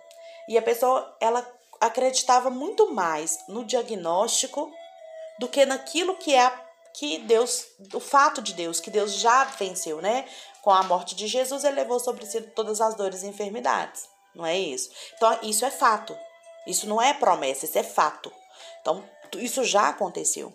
e 0.47 0.57
a 0.57 0.61
pessoa 0.61 1.15
ela 1.19 1.45
acreditava 1.79 2.49
muito 2.49 2.93
mais 2.93 3.37
no 3.47 3.63
diagnóstico 3.63 4.71
do 5.39 5.47
que 5.47 5.65
naquilo 5.65 6.15
que 6.17 6.33
é 6.33 6.51
que 6.93 7.19
Deus, 7.19 7.67
o 7.93 7.99
fato 7.99 8.41
de 8.41 8.53
Deus, 8.53 8.79
que 8.79 8.89
Deus 8.89 9.13
já 9.13 9.43
venceu, 9.43 10.01
né? 10.01 10.27
Com 10.63 10.71
a 10.71 10.81
morte 10.81 11.15
de 11.15 11.27
Jesus, 11.27 11.63
ele 11.63 11.75
levou 11.75 11.99
sobre 11.99 12.25
si 12.25 12.41
todas 12.41 12.81
as 12.81 12.95
dores 12.95 13.21
e 13.21 13.27
enfermidades. 13.27 14.09
Não 14.33 14.45
é 14.45 14.57
isso? 14.57 14.89
Então, 15.15 15.37
isso 15.43 15.63
é 15.63 15.69
fato. 15.69 16.17
Isso 16.67 16.87
não 16.87 17.01
é 17.01 17.13
promessa, 17.13 17.65
isso 17.65 17.77
é 17.77 17.83
fato. 17.83 18.31
Então, 18.81 19.03
isso 19.35 19.63
já 19.63 19.89
aconteceu. 19.89 20.53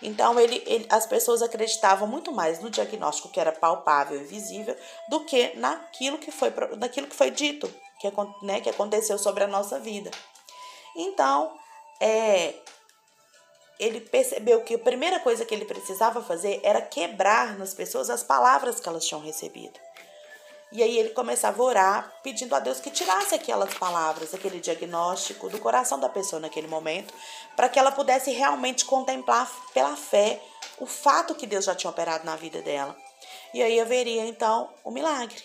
Então, 0.00 0.38
ele, 0.38 0.62
ele, 0.66 0.86
as 0.88 1.06
pessoas 1.06 1.42
acreditavam 1.42 2.06
muito 2.06 2.30
mais 2.30 2.60
no 2.60 2.70
diagnóstico 2.70 3.28
que 3.28 3.40
era 3.40 3.50
palpável 3.50 4.20
e 4.20 4.24
visível 4.24 4.76
do 5.08 5.24
que 5.24 5.56
naquilo 5.56 6.18
que 6.18 6.30
foi, 6.30 6.52
naquilo 6.78 7.08
que 7.08 7.16
foi 7.16 7.30
dito, 7.30 7.68
que, 8.00 8.08
né, 8.42 8.60
que 8.60 8.70
aconteceu 8.70 9.18
sobre 9.18 9.44
a 9.44 9.48
nossa 9.48 9.80
vida. 9.80 10.10
Então, 10.94 11.52
é, 12.00 12.54
ele 13.78 14.00
percebeu 14.00 14.62
que 14.62 14.74
a 14.74 14.78
primeira 14.78 15.18
coisa 15.20 15.44
que 15.44 15.54
ele 15.54 15.64
precisava 15.64 16.22
fazer 16.22 16.60
era 16.62 16.80
quebrar 16.80 17.58
nas 17.58 17.74
pessoas 17.74 18.08
as 18.08 18.22
palavras 18.22 18.78
que 18.78 18.88
elas 18.88 19.04
tinham 19.04 19.20
recebido. 19.20 19.78
E 20.70 20.82
aí 20.82 20.98
ele 20.98 21.10
começava 21.10 21.62
a 21.62 21.64
orar, 21.64 22.12
pedindo 22.22 22.54
a 22.54 22.60
Deus 22.60 22.78
que 22.78 22.90
tirasse 22.90 23.34
aquelas 23.34 23.72
palavras, 23.74 24.34
aquele 24.34 24.60
diagnóstico 24.60 25.48
do 25.48 25.58
coração 25.58 25.98
da 25.98 26.10
pessoa 26.10 26.40
naquele 26.40 26.66
momento, 26.66 27.14
para 27.56 27.68
que 27.70 27.78
ela 27.78 27.90
pudesse 27.90 28.30
realmente 28.30 28.84
contemplar 28.84 29.50
pela 29.72 29.96
fé 29.96 30.40
o 30.78 30.86
fato 30.86 31.34
que 31.34 31.46
Deus 31.46 31.64
já 31.64 31.74
tinha 31.74 31.90
operado 31.90 32.24
na 32.24 32.36
vida 32.36 32.60
dela. 32.60 32.94
E 33.54 33.62
aí 33.62 33.80
haveria 33.80 34.26
então 34.26 34.68
o 34.84 34.90
milagre. 34.90 35.42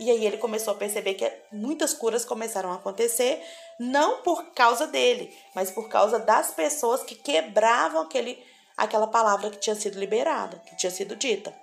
E 0.00 0.10
aí 0.10 0.24
ele 0.26 0.38
começou 0.38 0.74
a 0.74 0.76
perceber 0.76 1.14
que 1.14 1.30
muitas 1.52 1.94
curas 1.94 2.24
começaram 2.24 2.72
a 2.72 2.76
acontecer, 2.76 3.42
não 3.78 4.22
por 4.22 4.52
causa 4.52 4.86
dele, 4.86 5.36
mas 5.54 5.70
por 5.70 5.88
causa 5.88 6.18
das 6.18 6.50
pessoas 6.50 7.02
que 7.02 7.14
quebravam 7.14 8.02
aquele, 8.02 8.44
aquela 8.76 9.06
palavra 9.06 9.50
que 9.50 9.58
tinha 9.58 9.74
sido 9.76 9.98
liberada, 9.98 10.58
que 10.66 10.76
tinha 10.76 10.90
sido 10.90 11.16
dita. 11.16 11.54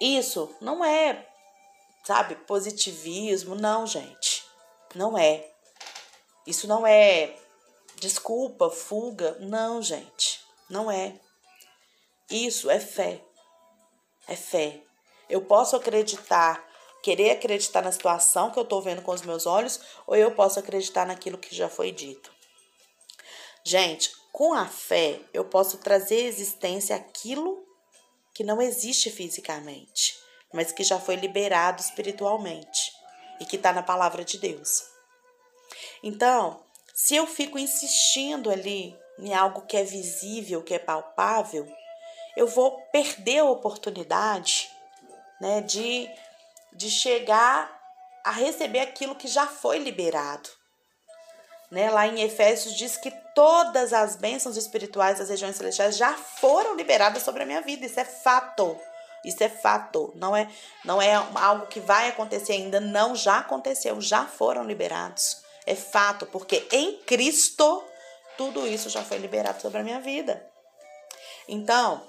Isso 0.00 0.54
não 0.60 0.84
é, 0.84 1.26
sabe, 2.04 2.36
positivismo, 2.36 3.54
não, 3.54 3.86
gente. 3.86 4.44
Não 4.94 5.18
é. 5.18 5.50
Isso 6.46 6.66
não 6.66 6.86
é 6.86 7.36
desculpa, 7.98 8.70
fuga, 8.70 9.36
não, 9.40 9.82
gente. 9.82 10.40
Não 10.70 10.90
é. 10.90 11.18
Isso 12.30 12.70
é 12.70 12.78
fé. 12.78 13.22
É 14.26 14.36
fé. 14.36 14.82
Eu 15.28 15.42
posso 15.42 15.76
acreditar, 15.76 16.64
querer 17.02 17.30
acreditar 17.30 17.82
na 17.82 17.92
situação 17.92 18.50
que 18.50 18.58
eu 18.58 18.62
estou 18.62 18.80
vendo 18.80 19.02
com 19.02 19.12
os 19.12 19.22
meus 19.22 19.46
olhos, 19.46 19.80
ou 20.06 20.16
eu 20.16 20.30
posso 20.34 20.58
acreditar 20.58 21.06
naquilo 21.06 21.38
que 21.38 21.54
já 21.54 21.68
foi 21.68 21.90
dito. 21.90 22.30
Gente, 23.64 24.12
com 24.32 24.54
a 24.54 24.66
fé, 24.66 25.20
eu 25.34 25.44
posso 25.44 25.78
trazer 25.78 26.16
à 26.16 26.28
existência 26.28 26.96
aquilo 26.96 27.67
que 28.38 28.44
não 28.44 28.62
existe 28.62 29.10
fisicamente, 29.10 30.16
mas 30.52 30.70
que 30.70 30.84
já 30.84 31.00
foi 31.00 31.16
liberado 31.16 31.82
espiritualmente 31.82 32.92
e 33.40 33.44
que 33.44 33.56
está 33.56 33.72
na 33.72 33.82
palavra 33.82 34.24
de 34.24 34.38
Deus. 34.38 34.84
Então, 36.04 36.64
se 36.94 37.16
eu 37.16 37.26
fico 37.26 37.58
insistindo 37.58 38.48
ali 38.48 38.96
em 39.18 39.34
algo 39.34 39.62
que 39.62 39.76
é 39.76 39.82
visível, 39.82 40.62
que 40.62 40.72
é 40.72 40.78
palpável, 40.78 41.66
eu 42.36 42.46
vou 42.46 42.80
perder 42.92 43.40
a 43.40 43.50
oportunidade 43.50 44.70
né, 45.40 45.60
de, 45.60 46.08
de 46.72 46.88
chegar 46.88 47.76
a 48.24 48.30
receber 48.30 48.78
aquilo 48.78 49.16
que 49.16 49.26
já 49.26 49.48
foi 49.48 49.80
liberado. 49.80 50.48
Né? 51.70 51.90
Lá 51.90 52.06
em 52.06 52.22
Efésios 52.22 52.74
diz 52.74 52.96
que 52.96 53.10
todas 53.34 53.92
as 53.92 54.16
bênçãos 54.16 54.56
espirituais 54.56 55.18
das 55.18 55.28
regiões 55.28 55.56
celestiais 55.56 55.96
já 55.96 56.14
foram 56.14 56.74
liberadas 56.74 57.22
sobre 57.22 57.42
a 57.42 57.46
minha 57.46 57.60
vida. 57.60 57.86
Isso 57.86 58.00
é 58.00 58.04
fato. 58.04 58.78
Isso 59.24 59.42
é 59.42 59.48
fato. 59.48 60.12
Não 60.14 60.34
é, 60.34 60.48
não 60.84 61.00
é 61.00 61.14
algo 61.14 61.66
que 61.66 61.80
vai 61.80 62.08
acontecer 62.08 62.52
ainda. 62.52 62.80
Não, 62.80 63.14
já 63.14 63.38
aconteceu. 63.38 64.00
Já 64.00 64.24
foram 64.24 64.64
liberados. 64.64 65.42
É 65.66 65.74
fato, 65.74 66.24
porque 66.26 66.66
em 66.72 66.96
Cristo 67.00 67.84
tudo 68.38 68.66
isso 68.66 68.88
já 68.88 69.02
foi 69.02 69.18
liberado 69.18 69.60
sobre 69.60 69.80
a 69.80 69.82
minha 69.82 70.00
vida. 70.00 70.48
Então, 71.48 72.00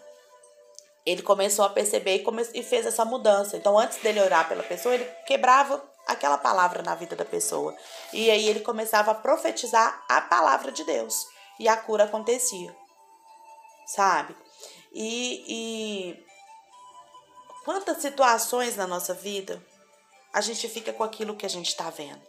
ele 1.05 1.23
começou 1.23 1.65
a 1.65 1.69
perceber 1.69 2.23
e, 2.53 2.63
fez 2.63 2.85
essa 2.85 3.03
mudança. 3.03 3.57
Então, 3.57 3.77
antes 3.77 3.97
dele 3.97 4.21
orar 4.21 4.47
pela 4.47 4.61
pessoa, 4.61 4.93
ele 4.93 5.05
quebrava 5.25 5.83
aquela 6.09 6.37
palavra 6.37 6.81
na 6.81 6.95
vida 6.95 7.15
da 7.15 7.23
pessoa. 7.23 7.75
E 8.11 8.29
aí 8.29 8.47
ele 8.47 8.61
começava 8.61 9.11
a 9.11 9.15
profetizar 9.15 10.03
a 10.09 10.19
palavra 10.19 10.71
de 10.71 10.83
Deus. 10.83 11.27
E 11.59 11.67
a 11.67 11.77
cura 11.77 12.05
acontecia. 12.05 12.75
Sabe? 13.85 14.35
E, 14.91 15.43
e 15.47 16.25
quantas 17.63 18.01
situações 18.01 18.75
na 18.75 18.87
nossa 18.87 19.13
vida 19.13 19.63
a 20.33 20.41
gente 20.41 20.67
fica 20.67 20.91
com 20.91 21.03
aquilo 21.03 21.35
que 21.35 21.45
a 21.45 21.49
gente 21.49 21.67
está 21.67 21.89
vendo. 21.89 22.21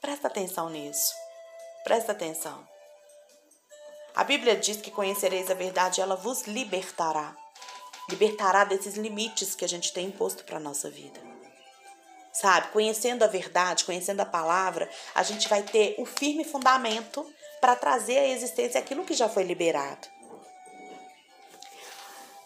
Presta 0.00 0.28
atenção 0.28 0.68
nisso. 0.68 1.14
Presta 1.82 2.12
atenção. 2.12 2.66
A 4.14 4.22
Bíblia 4.22 4.56
diz 4.56 4.76
que 4.80 4.90
conhecereis 4.90 5.50
a 5.50 5.54
verdade, 5.54 6.00
ela 6.00 6.14
vos 6.14 6.42
libertará. 6.42 7.34
Libertará 8.08 8.64
desses 8.64 8.96
limites 8.96 9.54
que 9.54 9.64
a 9.64 9.68
gente 9.68 9.92
tem 9.92 10.06
imposto 10.06 10.44
para 10.44 10.58
a 10.58 10.60
nossa 10.60 10.90
vida 10.90 11.33
sabe? 12.34 12.68
Conhecendo 12.68 13.22
a 13.22 13.28
verdade, 13.28 13.84
conhecendo 13.84 14.20
a 14.20 14.26
palavra, 14.26 14.90
a 15.14 15.22
gente 15.22 15.48
vai 15.48 15.62
ter 15.62 15.94
o 15.98 16.04
firme 16.04 16.44
fundamento 16.44 17.24
para 17.60 17.76
trazer 17.76 18.18
à 18.18 18.28
existência 18.28 18.78
aquilo 18.78 19.04
que 19.04 19.14
já 19.14 19.28
foi 19.28 19.44
liberado. 19.44 20.08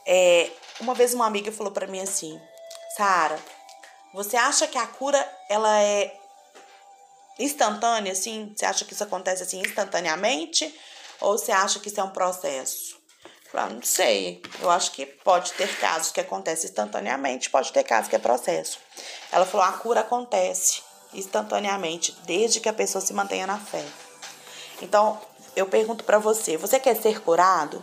É, 0.07 0.51
uma 0.81 0.95
vez 0.95 1.13
uma 1.13 1.27
amiga 1.27 1.51
falou 1.51 1.73
para 1.73 1.87
mim 1.87 2.01
assim, 2.01 2.41
Sara, 2.97 3.39
você 4.13 4.37
acha 4.37 4.67
que 4.67 4.79
a 4.79 4.87
cura 4.87 5.19
ela 5.49 5.81
é 5.81 6.15
instantânea, 7.39 8.13
assim? 8.13 8.53
Você 8.57 8.65
acha 8.65 8.85
que 8.85 8.93
isso 8.93 9.05
acontece 9.05 9.43
assim 9.43 9.61
instantaneamente? 9.61 10.75
Ou 11.21 11.37
você 11.37 11.53
acha 11.53 11.81
que 11.81 11.89
isso 11.89 12.01
é 12.01 12.05
um 12.05 12.11
processo? 12.11 12.98
Falei, 13.51 13.67
ah, 13.67 13.75
não 13.75 13.83
sei. 13.83 14.43
Eu 14.61 14.71
acho 14.71 14.93
que 14.93 15.07
pode 15.07 15.53
ter 15.55 15.75
casos 15.79 16.13
que 16.13 16.21
acontecem 16.21 16.69
instantaneamente, 16.69 17.49
pode 17.49 17.73
ter 17.73 17.83
casos 17.83 18.09
que 18.09 18.17
é 18.17 18.19
processo. 18.19 18.79
Ela 19.33 19.47
falou: 19.47 19.67
a 19.67 19.73
cura 19.73 20.01
acontece 20.01 20.83
instantaneamente, 21.15 22.15
desde 22.27 22.61
que 22.61 22.69
a 22.69 22.73
pessoa 22.73 23.01
se 23.01 23.15
mantenha 23.15 23.47
na 23.47 23.59
fé. 23.59 23.85
Então, 24.83 25.19
eu 25.57 25.67
pergunto 25.67 26.05
para 26.05 26.19
você: 26.19 26.57
você 26.57 26.79
quer 26.79 26.95
ser 26.95 27.21
curado? 27.23 27.83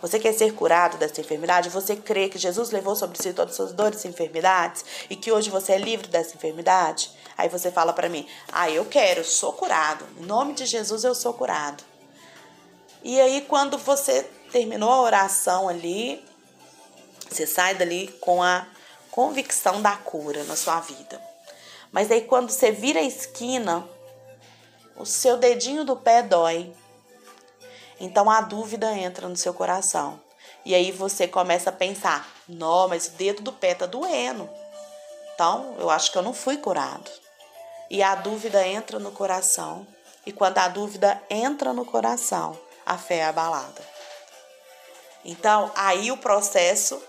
Você 0.00 0.20
quer 0.20 0.32
ser 0.32 0.52
curado 0.54 0.98
dessa 0.98 1.20
enfermidade? 1.20 1.70
Você 1.70 1.96
crê 1.96 2.28
que 2.28 2.38
Jesus 2.38 2.70
levou 2.70 2.94
sobre 2.94 3.20
si 3.20 3.32
todas 3.32 3.52
as 3.52 3.56
suas 3.56 3.72
dores 3.72 4.04
e 4.04 4.08
enfermidades 4.08 4.84
e 5.08 5.16
que 5.16 5.32
hoje 5.32 5.50
você 5.50 5.72
é 5.72 5.78
livre 5.78 6.06
dessa 6.06 6.36
enfermidade? 6.36 7.10
Aí 7.36 7.48
você 7.48 7.72
fala 7.72 7.92
para 7.92 8.08
mim: 8.08 8.28
"Ah, 8.52 8.70
eu 8.70 8.84
quero, 8.84 9.24
sou 9.24 9.52
curado. 9.52 10.06
Em 10.18 10.26
nome 10.26 10.52
de 10.52 10.64
Jesus 10.64 11.02
eu 11.02 11.14
sou 11.14 11.34
curado". 11.34 11.82
E 13.02 13.20
aí 13.20 13.40
quando 13.48 13.78
você 13.78 14.28
terminou 14.56 14.90
a 14.90 15.02
oração 15.02 15.68
ali, 15.68 16.24
você 17.28 17.46
sai 17.46 17.74
dali 17.74 18.08
com 18.22 18.42
a 18.42 18.66
convicção 19.10 19.82
da 19.82 19.94
cura 19.98 20.44
na 20.44 20.56
sua 20.56 20.80
vida. 20.80 21.20
Mas 21.92 22.10
aí 22.10 22.22
quando 22.22 22.48
você 22.48 22.72
vira 22.72 23.00
a 23.00 23.02
esquina, 23.02 23.86
o 24.96 25.04
seu 25.04 25.36
dedinho 25.36 25.84
do 25.84 25.94
pé 25.94 26.22
dói. 26.22 26.72
Então 28.00 28.30
a 28.30 28.40
dúvida 28.40 28.90
entra 28.92 29.28
no 29.28 29.36
seu 29.36 29.52
coração. 29.52 30.18
E 30.64 30.74
aí 30.74 30.90
você 30.90 31.28
começa 31.28 31.68
a 31.68 31.72
pensar: 31.72 32.26
"Não, 32.48 32.88
mas 32.88 33.08
o 33.08 33.10
dedo 33.10 33.42
do 33.42 33.52
pé 33.52 33.74
tá 33.74 33.84
doendo". 33.84 34.48
Então, 35.34 35.76
eu 35.78 35.90
acho 35.90 36.10
que 36.10 36.16
eu 36.16 36.22
não 36.22 36.32
fui 36.32 36.56
curado. 36.56 37.10
E 37.90 38.02
a 38.02 38.14
dúvida 38.14 38.66
entra 38.66 38.98
no 38.98 39.12
coração. 39.12 39.86
E 40.24 40.32
quando 40.32 40.56
a 40.56 40.66
dúvida 40.66 41.20
entra 41.28 41.74
no 41.74 41.84
coração, 41.84 42.58
a 42.86 42.96
fé 42.96 43.18
é 43.18 43.24
abalada. 43.26 43.95
Então, 45.28 45.72
aí 45.74 46.12
o 46.12 46.16
processo 46.16 47.02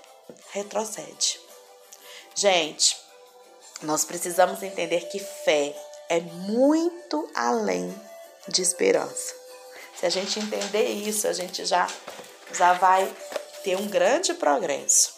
retrocede. 0.50 1.40
Gente, 2.34 2.98
nós 3.84 4.04
precisamos 4.04 4.64
entender 4.64 5.08
que 5.08 5.20
fé 5.20 5.76
é 6.10 6.20
muito 6.20 7.30
além 7.36 7.94
de 8.48 8.64
esperança. 8.64 9.36
Se 9.96 10.08
a 10.08 10.10
gente 10.10 10.40
entender 10.40 10.88
isso, 10.88 11.28
a 11.28 11.34
gente 11.34 11.64
já, 11.64 11.88
já 12.54 12.74
vai 12.74 13.08
ter 13.64 13.78
um 13.78 13.88
grande 13.88 14.34
progresso. 14.34 15.14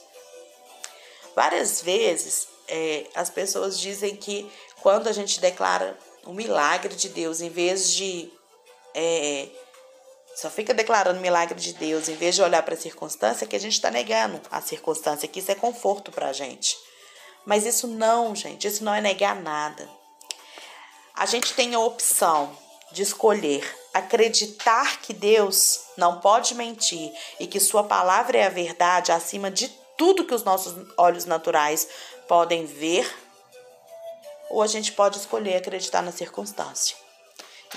Várias 1.33 1.81
vezes 1.81 2.49
é, 2.67 3.05
as 3.15 3.29
pessoas 3.29 3.79
dizem 3.79 4.13
que 4.17 4.51
quando 4.81 5.07
a 5.07 5.13
gente 5.13 5.39
declara 5.39 5.97
o 6.25 6.33
milagre 6.33 6.93
de 6.95 7.07
Deus, 7.07 7.39
em 7.39 7.49
vez 7.49 7.93
de 7.93 8.29
é, 8.93 9.47
só 10.39 10.49
fica 10.49 10.73
declarando 10.73 11.19
milagre 11.19 11.59
de 11.59 11.73
Deus, 11.73 12.07
em 12.07 12.15
vez 12.15 12.33
de 12.33 12.41
olhar 12.41 12.63
para 12.63 12.73
a 12.73 12.77
circunstância, 12.77 13.45
que 13.45 13.57
a 13.57 13.59
gente 13.59 13.73
está 13.73 13.91
negando 13.91 14.39
a 14.49 14.61
circunstância, 14.61 15.27
que 15.27 15.39
isso 15.39 15.51
é 15.51 15.55
conforto 15.55 16.13
para 16.13 16.29
a 16.29 16.33
gente. 16.33 16.77
Mas 17.45 17.65
isso 17.65 17.87
não, 17.87 18.33
gente, 18.33 18.65
isso 18.65 18.81
não 18.81 18.93
é 18.93 19.01
negar 19.01 19.35
nada. 19.35 19.89
A 21.13 21.25
gente 21.25 21.53
tem 21.53 21.75
a 21.75 21.79
opção 21.79 22.57
de 22.93 23.01
escolher 23.01 23.69
acreditar 23.93 25.01
que 25.01 25.11
Deus 25.11 25.81
não 25.97 26.21
pode 26.21 26.55
mentir 26.55 27.11
e 27.37 27.45
que 27.45 27.59
Sua 27.59 27.83
palavra 27.83 28.37
é 28.37 28.45
a 28.45 28.49
verdade 28.49 29.11
acima 29.11 29.51
de 29.51 29.67
tudo 29.97 30.25
que 30.25 30.33
os 30.33 30.45
nossos 30.45 30.73
olhos 30.97 31.25
naturais 31.25 31.85
podem 32.29 32.65
ver, 32.65 33.13
ou 34.49 34.61
a 34.61 34.67
gente 34.67 34.93
pode 34.93 35.17
escolher 35.17 35.57
acreditar 35.57 36.01
na 36.01 36.13
circunstância. 36.13 36.95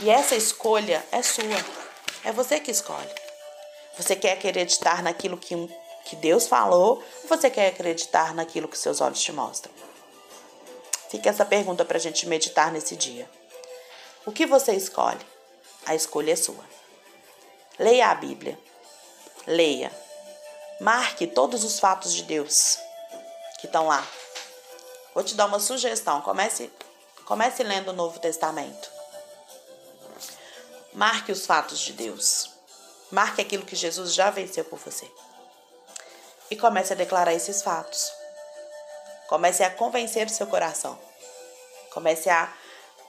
E 0.00 0.08
essa 0.08 0.36
escolha 0.36 1.04
é 1.10 1.22
sua. 1.22 1.91
É 2.24 2.32
você 2.32 2.60
que 2.60 2.70
escolhe. 2.70 3.14
Você 3.96 4.16
quer 4.16 4.32
acreditar 4.32 5.02
naquilo 5.02 5.36
que, 5.36 5.54
que 6.04 6.16
Deus 6.16 6.46
falou 6.46 7.02
ou 7.22 7.28
você 7.28 7.50
quer 7.50 7.68
acreditar 7.68 8.34
naquilo 8.34 8.68
que 8.68 8.78
seus 8.78 9.00
olhos 9.00 9.20
te 9.20 9.32
mostram? 9.32 9.72
Fica 11.10 11.28
essa 11.28 11.44
pergunta 11.44 11.84
para 11.84 11.98
a 11.98 12.00
gente 12.00 12.26
meditar 12.26 12.72
nesse 12.72 12.96
dia. 12.96 13.28
O 14.24 14.32
que 14.32 14.46
você 14.46 14.72
escolhe? 14.72 15.20
A 15.84 15.94
escolha 15.94 16.32
é 16.32 16.36
sua. 16.36 16.64
Leia 17.78 18.08
a 18.08 18.14
Bíblia. 18.14 18.58
Leia. 19.46 19.92
Marque 20.80 21.26
todos 21.26 21.64
os 21.64 21.78
fatos 21.78 22.14
de 22.14 22.22
Deus 22.22 22.78
que 23.60 23.66
estão 23.66 23.88
lá. 23.88 24.06
Vou 25.14 25.22
te 25.22 25.34
dar 25.34 25.46
uma 25.46 25.60
sugestão. 25.60 26.20
Comece, 26.22 26.72
comece 27.26 27.62
lendo 27.62 27.90
o 27.90 27.92
Novo 27.92 28.18
Testamento. 28.18 29.01
Marque 30.92 31.32
os 31.32 31.46
fatos 31.46 31.80
de 31.80 31.92
Deus. 31.92 32.50
Marque 33.10 33.40
aquilo 33.40 33.64
que 33.64 33.76
Jesus 33.76 34.14
já 34.14 34.30
venceu 34.30 34.64
por 34.64 34.78
você. 34.78 35.10
E 36.50 36.56
comece 36.56 36.92
a 36.92 36.96
declarar 36.96 37.32
esses 37.32 37.62
fatos. 37.62 38.12
Comece 39.28 39.62
a 39.62 39.70
convencer 39.70 40.26
o 40.26 40.30
seu 40.30 40.46
coração. 40.46 40.98
Comece 41.92 42.28
a. 42.28 42.52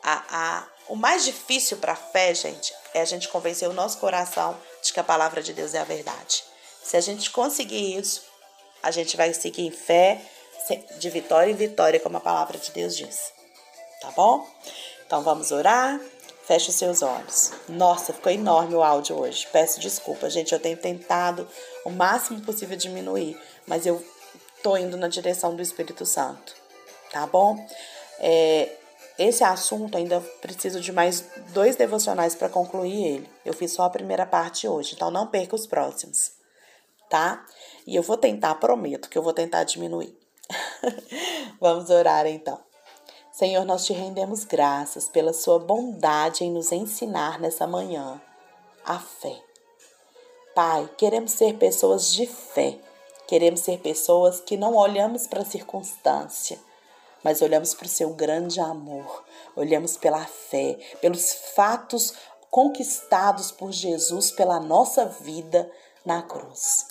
a, 0.02 0.24
a 0.30 0.68
o 0.90 0.96
mais 0.96 1.24
difícil 1.24 1.78
para 1.78 1.94
a 1.94 1.96
fé, 1.96 2.34
gente, 2.34 2.74
é 2.94 3.02
a 3.02 3.06
gente 3.06 3.30
convencer 3.30 3.70
o 3.70 3.74
nosso 3.74 3.98
coração 4.00 4.60
de 4.82 4.92
que 4.92 5.00
a 5.00 5.04
palavra 5.04 5.42
de 5.42 5.54
Deus 5.54 5.74
é 5.74 5.80
a 5.80 5.86
verdade. 5.86 6.44
Se 6.84 6.98
a 6.98 7.02
gente 7.02 7.32
conseguir 7.32 7.98
isso, 7.98 8.22
a 8.82 8.92
gente 8.92 9.16
vai 9.16 9.34
seguir 9.34 9.66
em 9.66 9.72
fé, 9.72 10.22
de 10.98 11.10
vitória 11.10 11.52
em 11.52 11.56
vitória, 11.56 12.00
como 12.00 12.18
a 12.18 12.22
palavra 12.22 12.58
de 12.58 12.72
Deus 12.72 12.96
diz. 12.96 13.32
Tá 14.02 14.12
bom? 14.12 14.46
Então 15.06 15.24
vamos 15.24 15.52
orar. 15.52 16.00
Feche 16.44 16.70
os 16.70 16.76
seus 16.76 17.02
olhos. 17.02 17.52
Nossa, 17.70 18.12
ficou 18.14 18.32
enorme 18.32 18.76
o 18.76 18.84
áudio 18.84 19.18
hoje. 19.18 19.48
Peço 19.52 19.80
desculpa, 19.80 20.30
gente. 20.30 20.52
Eu 20.52 20.60
tenho 20.60 20.78
tentado 20.78 21.48
o 21.86 21.90
máximo 21.90 22.42
possível 22.42 22.76
diminuir, 22.76 23.40
mas 23.66 23.86
eu 23.86 24.04
tô 24.62 24.76
indo 24.76 24.98
na 24.98 25.08
direção 25.08 25.56
do 25.56 25.62
Espírito 25.62 26.06
Santo. 26.06 26.54
Tá 27.12 27.26
bom? 27.26 27.66
É, 28.20 28.70
esse 29.18 29.44
assunto 29.44 29.98
ainda 29.98 30.20
preciso 30.42 30.82
de 30.82 30.92
mais 30.92 31.24
dois 31.54 31.76
devocionais 31.76 32.36
para 32.36 32.50
concluir 32.50 33.06
ele. 33.06 33.30
Eu 33.46 33.54
fiz 33.54 33.72
só 33.72 33.84
a 33.84 33.90
primeira 33.90 34.26
parte 34.26 34.68
hoje, 34.68 34.96
então 34.96 35.12
não 35.12 35.28
perca 35.28 35.56
os 35.56 35.68
próximos, 35.68 36.32
tá? 37.10 37.46
E 37.86 37.96
eu 37.96 38.02
vou 38.02 38.18
tentar, 38.18 38.56
prometo 38.56 39.10
que 39.10 39.18
eu 39.18 39.22
vou 39.22 39.34
tentar 39.34 39.64
diminuir. 39.66 40.18
Vamos 41.60 41.90
orar 41.90 42.26
então. 42.26 42.60
Senhor, 43.34 43.66
nós 43.66 43.84
te 43.84 43.94
rendemos 43.94 44.44
graças 44.44 45.10
pela 45.10 45.34
sua 45.34 45.58
bondade 45.58 46.44
em 46.44 46.52
nos 46.52 46.72
ensinar 46.72 47.40
nessa 47.40 47.66
manhã 47.66 48.22
a 48.86 49.00
fé. 49.00 49.36
Pai, 50.54 50.88
queremos 50.96 51.32
ser 51.32 51.58
pessoas 51.58 52.14
de 52.14 52.28
fé. 52.28 52.78
Queremos 53.26 53.62
ser 53.62 53.80
pessoas 53.80 54.40
que 54.40 54.56
não 54.56 54.76
olhamos 54.76 55.26
para 55.26 55.42
a 55.42 55.46
circunstância, 55.46 56.60
mas 57.24 57.42
olhamos 57.42 57.74
para 57.74 57.88
o 57.88 57.90
seu 57.90 58.14
grande 58.14 58.60
amor, 58.60 59.24
olhamos 59.56 59.98
pela 59.98 60.24
fé, 60.24 60.78
pelos 61.02 61.34
fatos 61.56 62.14
conquistados 62.52 63.52
por 63.52 63.72
Jesus 63.72 64.30
pela 64.30 64.60
nossa 64.60 65.06
vida 65.06 65.72
na 66.06 66.22
cruz. 66.22 66.86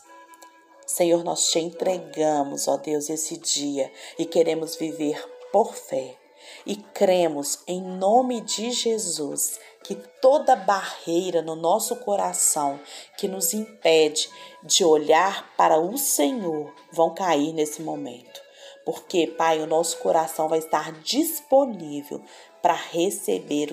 Senhor, 0.89 1.23
nós 1.23 1.51
te 1.51 1.61
entregamos, 1.61 2.67
ó 2.67 2.79
Deus, 2.79 3.09
esse 3.09 3.37
dia 3.37 3.93
e 4.19 4.27
queremos 4.27 4.75
viver 4.75 5.25
por 5.53 5.73
fé 5.73 6.19
e 6.67 6.77
cremos 6.77 7.61
em 7.67 7.81
nome 7.81 8.41
de 8.41 8.71
Jesus 8.71 9.59
que 9.83 9.95
toda 9.95 10.55
barreira 10.55 11.43
no 11.43 11.57
nosso 11.57 11.97
coração 11.97 12.81
que 13.17 13.27
nos 13.27 13.53
impede 13.53 14.31
de 14.63 14.85
olhar 14.85 15.53
para 15.57 15.79
o 15.79 15.97
Senhor 15.99 16.73
vão 16.93 17.15
cair 17.15 17.53
nesse 17.53 17.83
momento. 17.83 18.41
Porque, 18.85 19.27
Pai, 19.27 19.61
o 19.61 19.67
nosso 19.67 19.99
coração 19.99 20.49
vai 20.49 20.59
estar 20.59 20.93
disponível 21.03 22.21
para 22.61 22.75
receber 22.75 23.73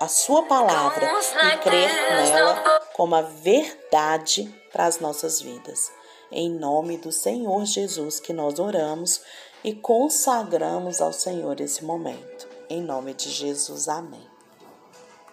a, 0.00 0.08
Sua 0.08 0.42
palavra 0.44 1.06
e 1.52 1.58
crer 1.58 1.90
nela 2.10 2.80
como 2.94 3.14
a 3.14 3.22
verdade 3.22 4.52
para 4.72 4.86
as 4.86 4.98
nossas 4.98 5.40
vidas. 5.40 5.90
Em 6.30 6.50
nome 6.50 6.98
do 6.98 7.10
Senhor 7.10 7.64
Jesus 7.64 8.20
que 8.20 8.34
nós 8.34 8.58
oramos 8.58 9.22
e 9.64 9.74
consagramos 9.74 11.00
ao 11.00 11.12
Senhor 11.12 11.60
esse 11.60 11.84
momento. 11.84 12.48
Em 12.70 12.82
nome 12.82 13.14
de 13.14 13.30
Jesus, 13.30 13.88
amém. 13.88 14.37